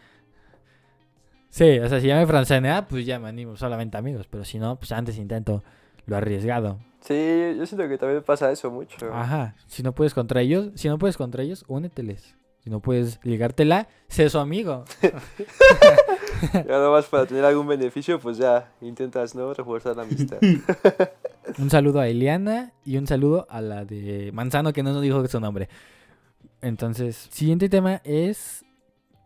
[1.49, 4.25] Sí, o sea, si ya me francenea, pues ya me animo, solamente amigos.
[4.29, 5.63] Pero si no, pues antes intento
[6.05, 6.79] lo arriesgado.
[7.01, 9.13] Sí, yo siento que también pasa eso mucho.
[9.13, 12.37] Ajá, si no puedes contra ellos, si no puedes contra ellos, úneteles.
[12.63, 14.85] Si no puedes ligártela, sé su amigo.
[16.53, 19.53] Ya nada más para tener algún beneficio, pues ya intentas, ¿no?
[19.53, 20.39] Reforzar la amistad.
[21.59, 25.27] Un saludo a Eliana y un saludo a la de Manzano que no nos dijo
[25.27, 25.69] su nombre.
[26.61, 28.63] Entonces, siguiente tema es.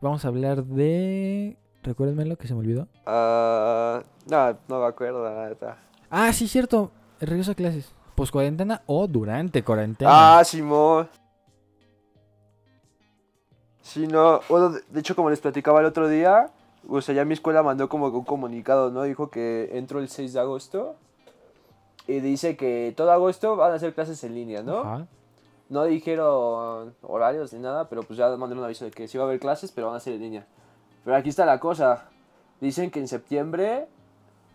[0.01, 1.57] Vamos a hablar de.
[1.83, 2.87] Recuérdenmelo que se me olvidó.
[3.05, 5.77] Ah, no, no me acuerdo, la neta.
[6.09, 6.91] Ah, sí, cierto.
[7.19, 7.93] El regreso a clases.
[8.15, 10.39] Post cuarentena o durante cuarentena.
[10.39, 11.09] Ah, Simón.
[13.85, 14.41] Sí, no.
[14.49, 16.49] Bueno, de hecho, como les platicaba el otro día,
[16.89, 19.03] o sea, ya mi escuela mandó como un comunicado, ¿no?
[19.03, 20.95] Dijo que entró el 6 de agosto.
[22.07, 24.79] Y dice que todo agosto van a hacer clases en línea, ¿no?
[24.79, 25.07] Ajá.
[25.69, 29.25] No dijeron horarios ni nada, pero pues ya mandaron un aviso de que sí va
[29.25, 30.47] a haber clases, pero van a ser en línea.
[31.03, 32.09] Pero aquí está la cosa.
[32.59, 33.87] Dicen que en septiembre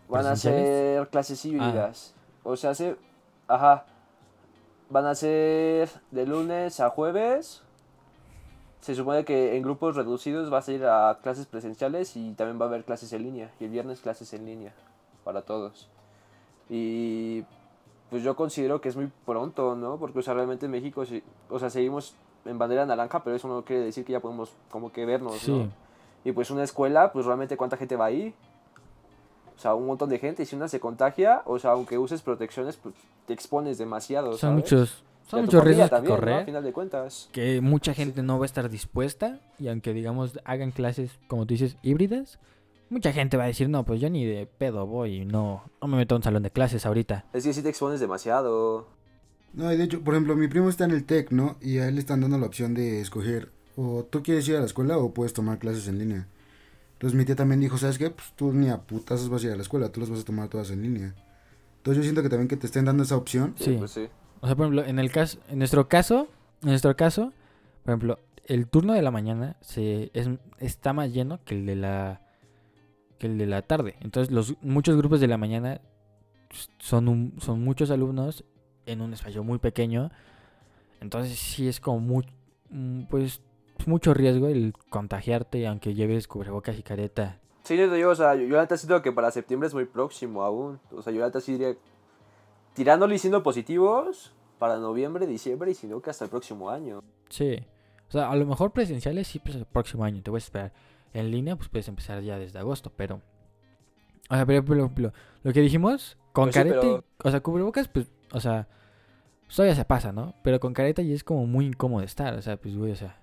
[0.09, 2.13] van a ser clases híbridas.
[2.43, 2.97] O sea, se,
[3.47, 3.85] ajá.
[4.89, 7.63] Van a ser de lunes a jueves.
[8.81, 12.65] Se supone que en grupos reducidos vas a ir a clases presenciales y también va
[12.65, 13.51] a haber clases en línea.
[13.59, 14.73] Y el viernes clases en línea
[15.23, 15.87] para todos.
[16.69, 17.43] Y
[18.09, 19.97] pues yo considero que es muy pronto, ¿no?
[19.97, 21.03] Porque, o sea, realmente en México,
[21.49, 22.15] o sea, seguimos
[22.45, 25.51] en bandera naranja, pero eso no quiere decir que ya podemos como que vernos, Sí.
[25.51, 25.69] ¿no?
[26.23, 28.33] Y pues una escuela, pues realmente cuánta gente va ahí.
[29.55, 30.43] O sea, un montón de gente.
[30.43, 32.95] Y si una se contagia, o sea, aunque uses protecciones, pues
[33.27, 34.55] te expones demasiado, Son ¿sabes?
[34.55, 36.19] muchos, son muchos riesgos que también, ¿no?
[36.19, 36.35] correr.
[36.35, 37.29] A final de cuentas.
[37.31, 41.53] que mucha gente no va a estar dispuesta y aunque digamos hagan clases como tú
[41.53, 42.39] dices híbridas
[42.89, 45.97] mucha gente va a decir no pues yo ni de pedo voy no no me
[45.97, 48.87] meto a un salón de clases ahorita Es que si te expones demasiado.
[49.53, 51.57] No, y de hecho, por ejemplo, mi primo está en el TEC, ¿no?
[51.59, 54.59] Y a él le están dando la opción de escoger o tú quieres ir a
[54.59, 56.27] la escuela o puedes tomar clases en línea.
[56.93, 58.09] Entonces mi tía también dijo, ¿sabes qué?
[58.11, 60.23] Pues tú ni a putazos vas a ir a la escuela, tú las vas a
[60.23, 61.15] tomar todas en línea.
[61.77, 63.55] Entonces yo siento que también que te estén dando esa opción.
[63.57, 64.07] sí Pues sí.
[64.41, 66.27] O sea por ejemplo en el caso en nuestro caso
[66.63, 67.31] en nuestro caso
[67.83, 71.75] por ejemplo el turno de la mañana se es, está más lleno que el de
[71.75, 72.21] la
[73.19, 73.95] que el de la tarde.
[74.01, 75.79] Entonces los muchos grupos de la mañana
[76.79, 78.43] son un- son muchos alumnos
[78.87, 80.09] en un espacio muy pequeño.
[81.01, 82.25] Entonces sí es como muy
[82.71, 83.41] mm, pues
[83.85, 87.37] mucho riesgo el contagiarte aunque lleves cubrebocas y careta.
[87.63, 90.79] Sí, yo o sea, yo, yo neta siento que para septiembre es muy próximo aún.
[90.91, 91.75] O sea, yo neta sí diría,
[92.73, 97.01] tirándole y siendo positivos para noviembre, diciembre y si no que hasta el próximo año.
[97.29, 97.57] Sí.
[98.07, 100.73] O sea, a lo mejor presenciales sí, pues el próximo año te voy a esperar.
[101.13, 103.21] En línea, pues puedes empezar ya desde agosto, pero.
[104.29, 107.87] O sea, pero, pero- pero lo que dijimos, con Pues careta, pero- o sea, cubrebocas,
[107.87, 108.67] pues, o sea,
[109.53, 110.35] todavía se pasa, ¿no?
[110.43, 113.21] Pero con careta ya es como muy incómodo estar, o sea, pues, güey, o sea,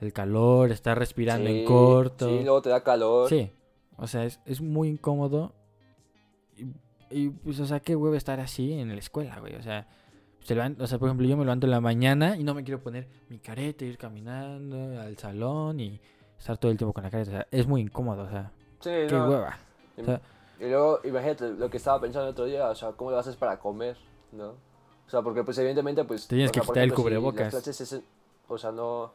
[0.00, 2.28] el calor, estar respirando en corto.
[2.28, 3.28] Sí, luego te da calor.
[3.28, 3.52] Sí,
[3.96, 5.54] o sea, es, es muy incómodo.
[6.56, 6.66] Y,
[7.12, 9.54] y, pues, o sea, qué huevo estar así en la escuela, güey.
[9.56, 9.86] O sea,
[10.42, 12.64] se levan- o sea, por ejemplo, yo me levanto en la mañana y no me
[12.64, 16.00] quiero poner mi careta, ir caminando al salón y
[16.38, 17.30] estar todo el tiempo con la careta.
[17.30, 19.28] O sea, es muy incómodo, o sea, Sí, qué no.
[19.28, 19.56] hueva.
[20.00, 20.20] O sea,
[20.58, 23.36] Y luego, imagínate lo que estaba pensando el otro día, o sea, ¿cómo lo haces
[23.36, 23.96] para comer?
[24.32, 24.50] ¿No?
[25.06, 26.26] O sea, porque pues evidentemente pues...
[26.28, 27.66] Tienes o que sea, quitar el ejemplo, cubrebocas.
[27.66, 28.02] es
[28.48, 29.12] o sea, no...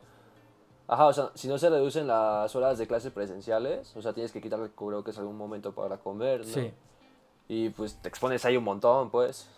[0.89, 4.31] Ajá, o sea, si no se reducen las horas de clases presenciales, o sea, tienes
[4.31, 6.45] que quitar el cubrebocas en algún momento para comer, ¿no?
[6.45, 6.71] sí.
[7.47, 9.49] Y pues te expones ahí un montón, pues.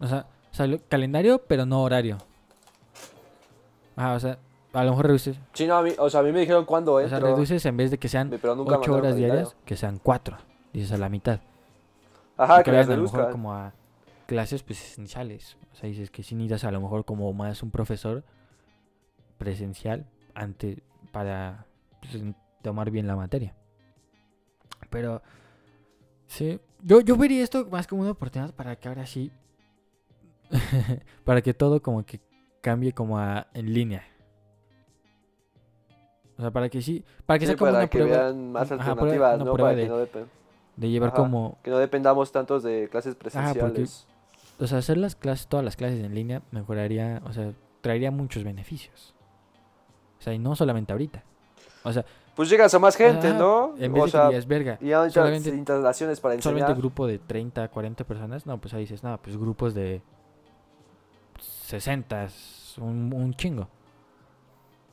[0.00, 0.26] O sea,
[0.66, 2.18] lo- calendario, pero no horario.
[3.96, 4.38] Ajá, o sea,
[4.72, 5.36] a lo mejor reduces.
[5.54, 7.32] Sí, no, a mí, o sea, a mí me dijeron cuándo O sea, entro.
[7.34, 10.36] reduces en vez de que sean pero nunca 8 mandaron horas diarias, que sean 4.
[10.72, 11.40] Dices a la mitad.
[12.36, 13.72] Ajá, Y que las a lo mejor como a
[14.26, 15.56] clases pues esenciales.
[15.72, 18.22] O sea, dices que si necesitas a lo mejor como más un profesor
[19.38, 21.66] presencial ante para
[22.00, 22.22] pues,
[22.62, 23.54] tomar bien la materia.
[24.90, 25.22] Pero
[26.26, 29.30] sí, yo, yo vería esto más como una oportunidad para que ahora sí
[31.24, 32.20] para que todo como que
[32.60, 34.04] cambie como a en línea.
[36.36, 38.22] O sea, para que sí, para que Sí, sea como para una que prueba.
[38.24, 39.52] vean más ajá, alternativas, ¿no?
[39.52, 40.26] prueba Para que de- no depen-
[40.76, 41.58] De llevar Ajá, como...
[41.64, 44.06] Que no dependamos tantos de clases porque- presenciales.
[44.60, 48.44] O sea, hacer las clases, todas las clases en línea mejoraría, o sea, traería muchos
[48.44, 49.14] beneficios.
[50.18, 51.24] O sea, y no solamente ahorita.
[51.84, 52.04] O sea,
[52.38, 53.74] Pues llegas a más gente, ¿no?
[53.78, 56.78] En vez o de sea, que digas, verga, y necesitas solamente- instalaciones para solamente enseñar.
[56.80, 60.02] grupo de 30, 40 personas, no, pues ahí dices, no, pues grupos de
[61.40, 63.68] 60, es un, un chingo.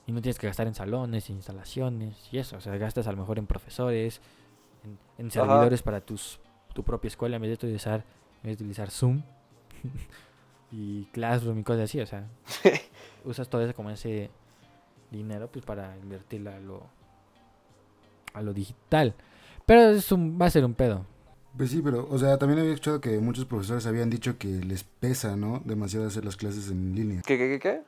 [0.07, 2.57] Y no tienes que gastar en salones, instalaciones y eso.
[2.57, 4.21] O sea, gastas a lo mejor en profesores,
[4.83, 5.33] en, en Ajá.
[5.33, 6.39] servidores para tus,
[6.73, 8.03] tu propia escuela en vez de utilizar,
[8.41, 9.21] en vez de utilizar Zoom
[10.71, 11.99] y Classroom y cosas así.
[12.01, 12.27] O sea,
[13.23, 14.31] usas todo eso como ese
[15.11, 16.83] dinero pues para invertirlo a lo,
[18.35, 19.15] a lo digital.
[19.65, 21.05] Pero es un, va a ser un pedo.
[21.57, 24.83] Pues sí, pero, o sea, también había escuchado que muchos profesores habían dicho que les
[24.83, 25.61] pesa, ¿no?
[25.63, 27.21] Demasiado hacer las clases en línea.
[27.25, 27.81] ¿Qué, qué, qué, qué?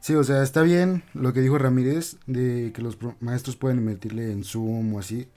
[0.00, 4.30] Sí, o sea, está bien lo que dijo Ramírez de que los maestros pueden invertirle
[4.30, 5.28] en Zoom o así,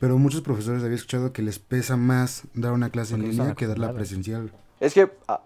[0.00, 3.54] pero muchos profesores había escuchado que les pesa más dar una clase en Porque línea
[3.54, 4.50] que darla presencial.
[4.80, 5.40] Es que, ah,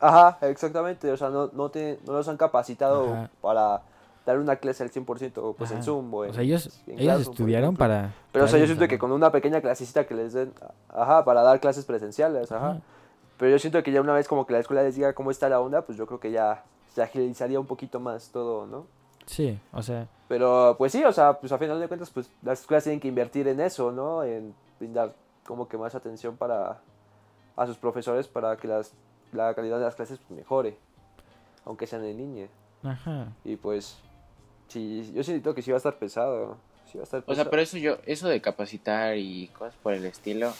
[0.00, 3.30] ajá, exactamente, o sea, no, no, te, no los han capacitado Ajá.
[3.40, 3.82] para
[4.26, 5.84] dar una clase al 100%, pues en Ajá.
[5.84, 8.14] Zoom o en, O sea, ellos, en ellos Classroom, estudiaron para...
[8.32, 10.52] Pero, o sea, yo siento que con una pequeña clasecita que les den,
[10.88, 12.70] ajá, para dar clases presenciales, ajá.
[12.70, 12.80] Ajá.
[13.36, 15.48] Pero yo siento que ya una vez como que la escuela les diga cómo está
[15.48, 18.86] la onda, pues yo creo que ya se agilizaría un poquito más todo, ¿no?
[19.26, 22.60] Sí, o sea, Pero pues sí, o sea, pues a final de cuentas, pues las
[22.60, 24.22] escuelas tienen que invertir en eso, ¿no?
[24.22, 25.14] En brindar
[25.46, 26.80] como que más atención para
[27.56, 28.92] a sus profesores para que las,
[29.32, 30.76] la calidad de las clases pues, mejore,
[31.64, 32.48] aunque sean en línea.
[32.82, 33.28] ajá.
[33.44, 33.98] Y pues,
[34.74, 36.56] sí, yo siento que sí va a estar pesado.
[36.90, 37.44] Sí va a estar O pesado.
[37.44, 40.52] sea, pero eso yo, eso de capacitar y cosas por el estilo,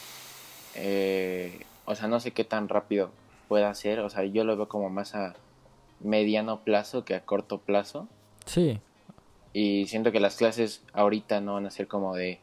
[0.74, 3.10] eh, o sea, no sé qué tan rápido
[3.48, 5.34] pueda ser, o sea, yo lo veo como más a
[6.00, 8.08] mediano plazo que a corto plazo.
[8.46, 8.80] Sí,
[9.52, 12.40] Y siento que las clases ahorita no van a ser como de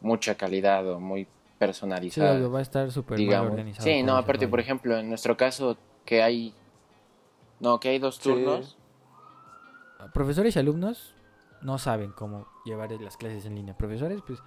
[0.00, 1.28] mucha calidad o muy sí,
[1.58, 2.36] personalizadas.
[2.36, 3.84] obvio, va a estar súper organizado.
[3.88, 4.50] Sí, no, aparte, rollo.
[4.50, 6.52] por ejemplo, en nuestro caso que hay
[7.60, 8.22] no, que hay dos Sí.
[10.12, 11.14] Profesores y alumnos
[11.62, 13.76] no saben cómo llevar las clases en línea.
[13.76, 14.40] Profesores, pues,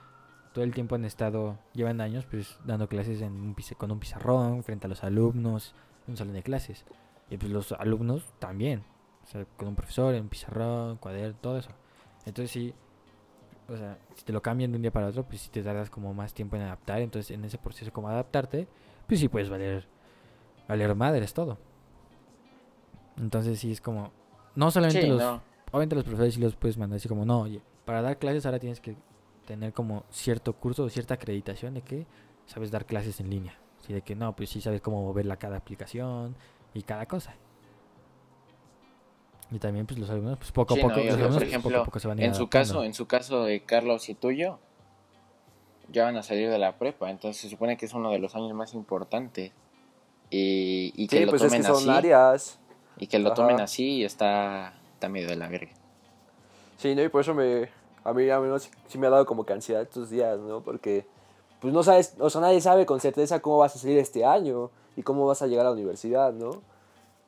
[0.54, 4.64] todo el tiempo han estado, llevan años, pues, dando clases en un con un pizarrón,
[4.64, 6.86] frente a los alumnos, en un salón de clases.
[7.30, 8.84] Y pues los alumnos también.
[9.24, 11.72] O sea, con un profesor, en un pizarrón, cuaderno, todo eso.
[12.26, 12.74] Entonces sí,
[13.70, 15.90] o sea, si te lo cambian de un día para otro, pues sí te tardas
[15.90, 17.02] como más tiempo en adaptar.
[17.02, 18.68] Entonces en ese proceso como adaptarte,
[19.08, 19.88] pues sí puedes valer,
[20.68, 21.58] valer madres todo.
[23.18, 24.12] Entonces sí es como,
[24.56, 25.42] no solamente Sí, los, no.
[25.72, 28.60] obviamente los profesores sí los puedes mandar así como, no, oye, para dar clases ahora
[28.60, 28.96] tienes que
[29.46, 32.06] tener como cierto curso o cierta acreditación de que
[32.46, 33.58] sabes dar clases en línea.
[33.80, 36.36] Así de que no, pues sí sabes cómo moverla cada aplicación
[36.74, 37.34] y cada cosa.
[39.50, 41.44] Y también pues los alumnos, pues poco a Sí, poco, no, y, los alumnos, por
[41.44, 42.68] pues, poco ejemplo, a poco se van a ir En su adaptando.
[42.74, 44.60] caso, en su caso de Carlos y tuyo,
[45.90, 48.34] ya van a salir de la prepa, entonces se supone que es uno de los
[48.36, 49.52] años más importantes.
[50.30, 52.60] Y, y que sí, lo pues es tomen que son así, áreas.
[53.02, 53.36] Y que lo Ajá.
[53.36, 55.72] tomen así está, está medio de la verga.
[56.78, 57.04] Sí, ¿no?
[57.04, 57.68] Y por eso me,
[58.06, 60.62] a mí al menos sí me ha dado como que ansiedad estos días, ¿no?
[60.62, 61.06] Porque,
[61.60, 64.70] pues no sabes, o sea, nadie sabe con certeza cómo vas a salir este año
[64.96, 66.62] y cómo vas a llegar a la universidad, ¿no?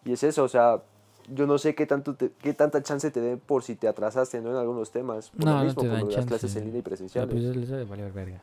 [0.05, 0.81] Y es eso, o sea,
[1.29, 4.41] yo no sé qué, tanto te- qué tanta chance te den por si te atrasaste,
[4.41, 4.49] ¿no?
[4.51, 5.29] En algunos temas.
[5.29, 6.81] Por No, lo no mismo, te por dan lo de las clases en línea y
[6.83, 7.31] presenciales.
[7.31, 8.41] pues les debe valer verga.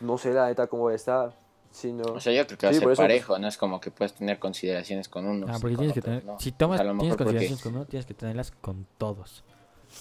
[0.00, 1.32] No sé la neta cómo va a estar.
[1.74, 2.04] Sí, no.
[2.04, 3.90] O sea, yo creo que va Sí, a ser eso, parejo, no es como que
[3.90, 5.50] puedes tener consideraciones con unos.
[5.50, 6.38] Ah, y porque tienes que tener, ¿no.
[6.38, 9.42] si O sea, tomas, tienes porque- consideraciones con uno, tienes que tenerlas con todos.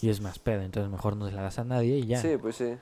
[0.04, 2.22] Y es más pedo, entonces mejor no se la das a nadie y ya.
[2.22, 2.76] Sí, pues sí.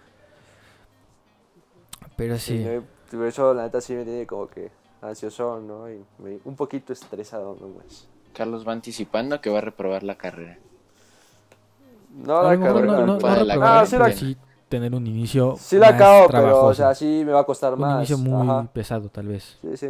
[2.18, 2.74] Pero Sí, sí, ¿no?
[2.76, 5.90] Y por eso la neta sí me tiene como que ansioso, ¿no?
[5.90, 7.68] Y me- un poquito estresado, ¿no?
[7.68, 8.08] Pues.
[8.34, 10.58] Carlos va anticipando que va a reprobar la carrera.
[12.14, 12.86] No, a la carrera.
[12.88, 14.38] no, no, no la Ah, sí pero la- sí
[14.72, 16.74] tener un inicio Sí la más acabo, pero, o trabajoso.
[16.74, 17.98] sea, sí me va a costar un más.
[17.98, 18.68] inicio muy Ajá.
[18.74, 19.60] pesado tal vez.
[19.62, 19.90] Sí, sí.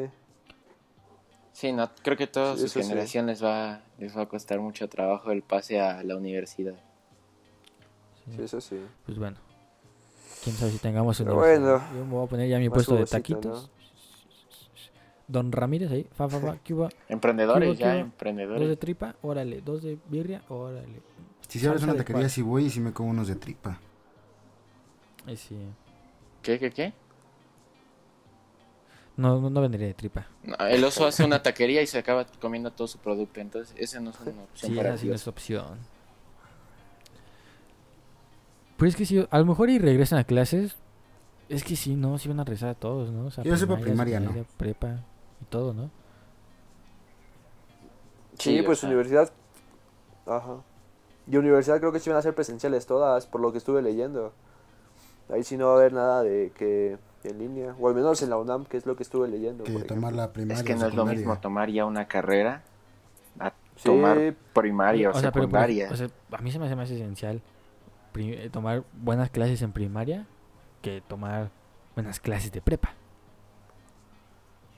[1.54, 2.82] Sí, no, creo que todas Sí, sus sí.
[2.82, 6.74] generaciones va, les va a costar mucho trabajo el pase a la universidad.
[8.25, 8.32] Sí.
[8.36, 8.77] Sí, eso sí.
[9.06, 9.38] Pues bueno.
[10.44, 11.60] Quién sabe si tengamos universidad.
[11.79, 11.84] bueno.
[11.96, 13.69] Yo me voy a poner ya mi puesto de taquitos.
[15.27, 16.90] Don Ramírez ahí, fa, fa, fa, ¿qué hubo?
[17.08, 17.94] Emprendedores, ¿Qué hubo, qué ya, hubo?
[17.94, 18.79] Dos de emprendedores.
[18.79, 19.62] tripa, órale.
[19.62, 21.02] Dos de birria, órale.
[21.48, 23.79] Si Salsa una taquería, sí voy y sí me como unos de tripa.
[25.26, 25.56] Ay, sí.
[26.42, 26.94] ¿Qué, qué, qué?
[29.17, 30.26] No, no, vendría de tripa.
[30.44, 34.00] No, el oso hace una taquería y se acaba comiendo todo su producto, entonces ese
[34.00, 35.78] no es una opción Sí, para esa sí no es opción.
[38.78, 40.76] Pues es que si a lo mejor y regresan a clases,
[41.50, 43.26] es que sí, no, sí van a regresar a todos, ¿no?
[43.28, 44.34] O sea, Yo sepa primaria, ¿no?
[44.58, 45.04] prepa
[45.40, 45.92] y todo, ¿no?
[48.40, 49.32] Sí, pues sea, universidad.
[50.26, 50.63] Ajá.
[51.28, 54.34] Y universidad creo que sí van a ser presenciales todas, por lo que estuve leyendo.
[55.30, 57.76] Ahí sí no va a haber nada de que en línea.
[57.80, 59.63] O al menos en la UNAM, que es lo que estuve leyendo.
[59.63, 60.60] Que tomar la primaria.
[60.60, 62.63] Es que no es lo mismo tomar ya una carrera
[63.40, 65.90] a Sí, tomar primaria o, O sea, pero secundaria.
[65.92, 67.42] o sea, a mí se me hace más esencial
[68.15, 70.28] eh, tomar buenas clases en primaria
[70.82, 71.50] que tomar
[71.96, 72.94] buenas clases de prepa.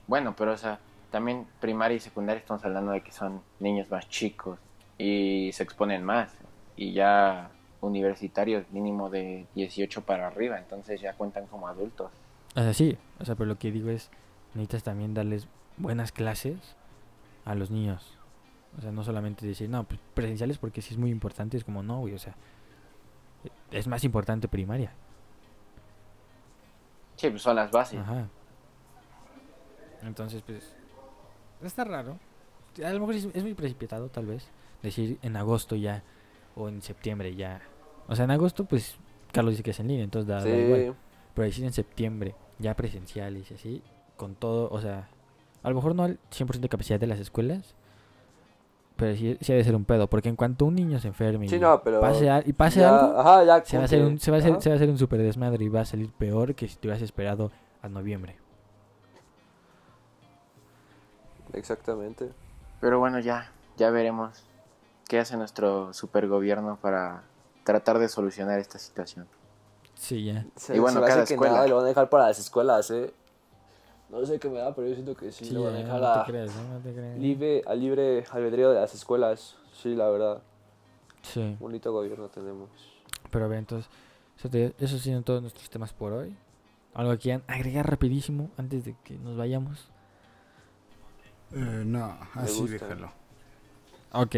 [0.08, 0.80] Bueno, pero o sea,
[1.12, 4.60] también primaria y secundaria estamos hablando de que son niños más chicos
[4.98, 6.32] y se exponen más.
[6.76, 7.50] Y ya
[7.84, 12.12] universitarios mínimo de 18 para arriba, entonces ya cuentan como adultos.
[12.56, 14.10] O sea, sí, o sea, pero lo que digo es,
[14.54, 16.58] necesitas también darles buenas clases
[17.46, 18.18] a los niños.
[18.78, 21.84] O sea, no solamente decir, no, pues presenciales porque sí es muy importante, es como,
[21.84, 22.36] no, güey, o sea,
[23.72, 24.92] es más importante primaria.
[27.18, 28.00] Sí, pues son las bases.
[28.00, 28.28] Ajá.
[30.02, 30.76] Entonces, pues,
[31.62, 32.18] está raro.
[32.84, 34.50] A lo mejor es, es muy precipitado, tal vez,
[34.82, 36.04] decir en agosto ya,
[36.56, 37.62] o en septiembre ya.
[38.08, 38.98] O sea, en agosto, pues,
[39.32, 40.82] Carlos dice que es en línea, entonces da, da igual.
[40.82, 40.92] sí.
[41.34, 43.84] Pero decir en septiembre, ya presenciales y así,
[44.18, 45.08] con todo, o sea,
[45.64, 47.74] a lo mejor no al 100% de capacidad de las escuelas,
[48.96, 51.48] pero sí, sí ha de ser un pedo, porque en cuanto un niño se enferme
[51.50, 53.86] Sí, y no, pero pase, al- y pase ya- algo, Ajá, ya se va, a
[53.86, 55.82] hacer un, se, va a hacer, se va a hacer un super desmadre y va
[55.82, 57.52] a salir peor que si te hubieras esperado
[57.82, 58.36] a noviembre.
[61.54, 62.32] Exactamente.
[62.80, 64.44] Pero bueno, ya, ya veremos
[65.08, 67.24] qué hace nuestro supergobierno para
[67.64, 69.28] tratar de solucionar esta situación.
[69.96, 70.46] Sí, ya.
[70.56, 71.54] Se, Y bueno, se cada que escuela.
[71.54, 73.14] nada lo van a dejar para las escuelas, ¿eh?
[74.10, 76.00] No sé qué me da, pero yo siento que sí, Sí, lo van a dejar
[76.02, 76.64] no a te creas, ¿no?
[76.74, 77.18] No te creas.
[77.18, 79.56] libre, a libre albedrío de las escuelas.
[79.82, 80.42] Sí, la verdad.
[81.24, 82.70] Sí, Bonito gobierno tenemos.
[83.32, 83.90] pero a ver, entonces,
[84.38, 86.36] eso, te, eso son todos nuestros temas por hoy.
[86.94, 89.90] Algo que quieran agregar rapidísimo antes de que nos vayamos.
[91.54, 93.12] Eh, no, así déjalo.
[94.12, 94.36] Ok.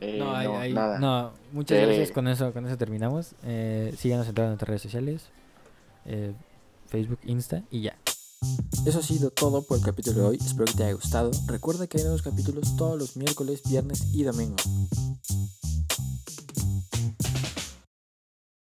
[0.00, 0.98] Eh, no, ahí- no, ahí- nada.
[0.98, 2.10] no, muchas Eh, gracias.
[2.12, 3.34] Con eso, con eso terminamos.
[3.44, 5.22] Eh, síganos en todas nuestras redes sociales:
[6.06, 6.32] eh,
[6.88, 7.96] Facebook, Insta y ya.
[8.86, 10.36] Eso ha sido todo por el capítulo de hoy.
[10.40, 11.30] Espero que te haya gustado.
[11.46, 14.62] Recuerda que hay nuevos capítulos todos los miércoles, viernes y domingos.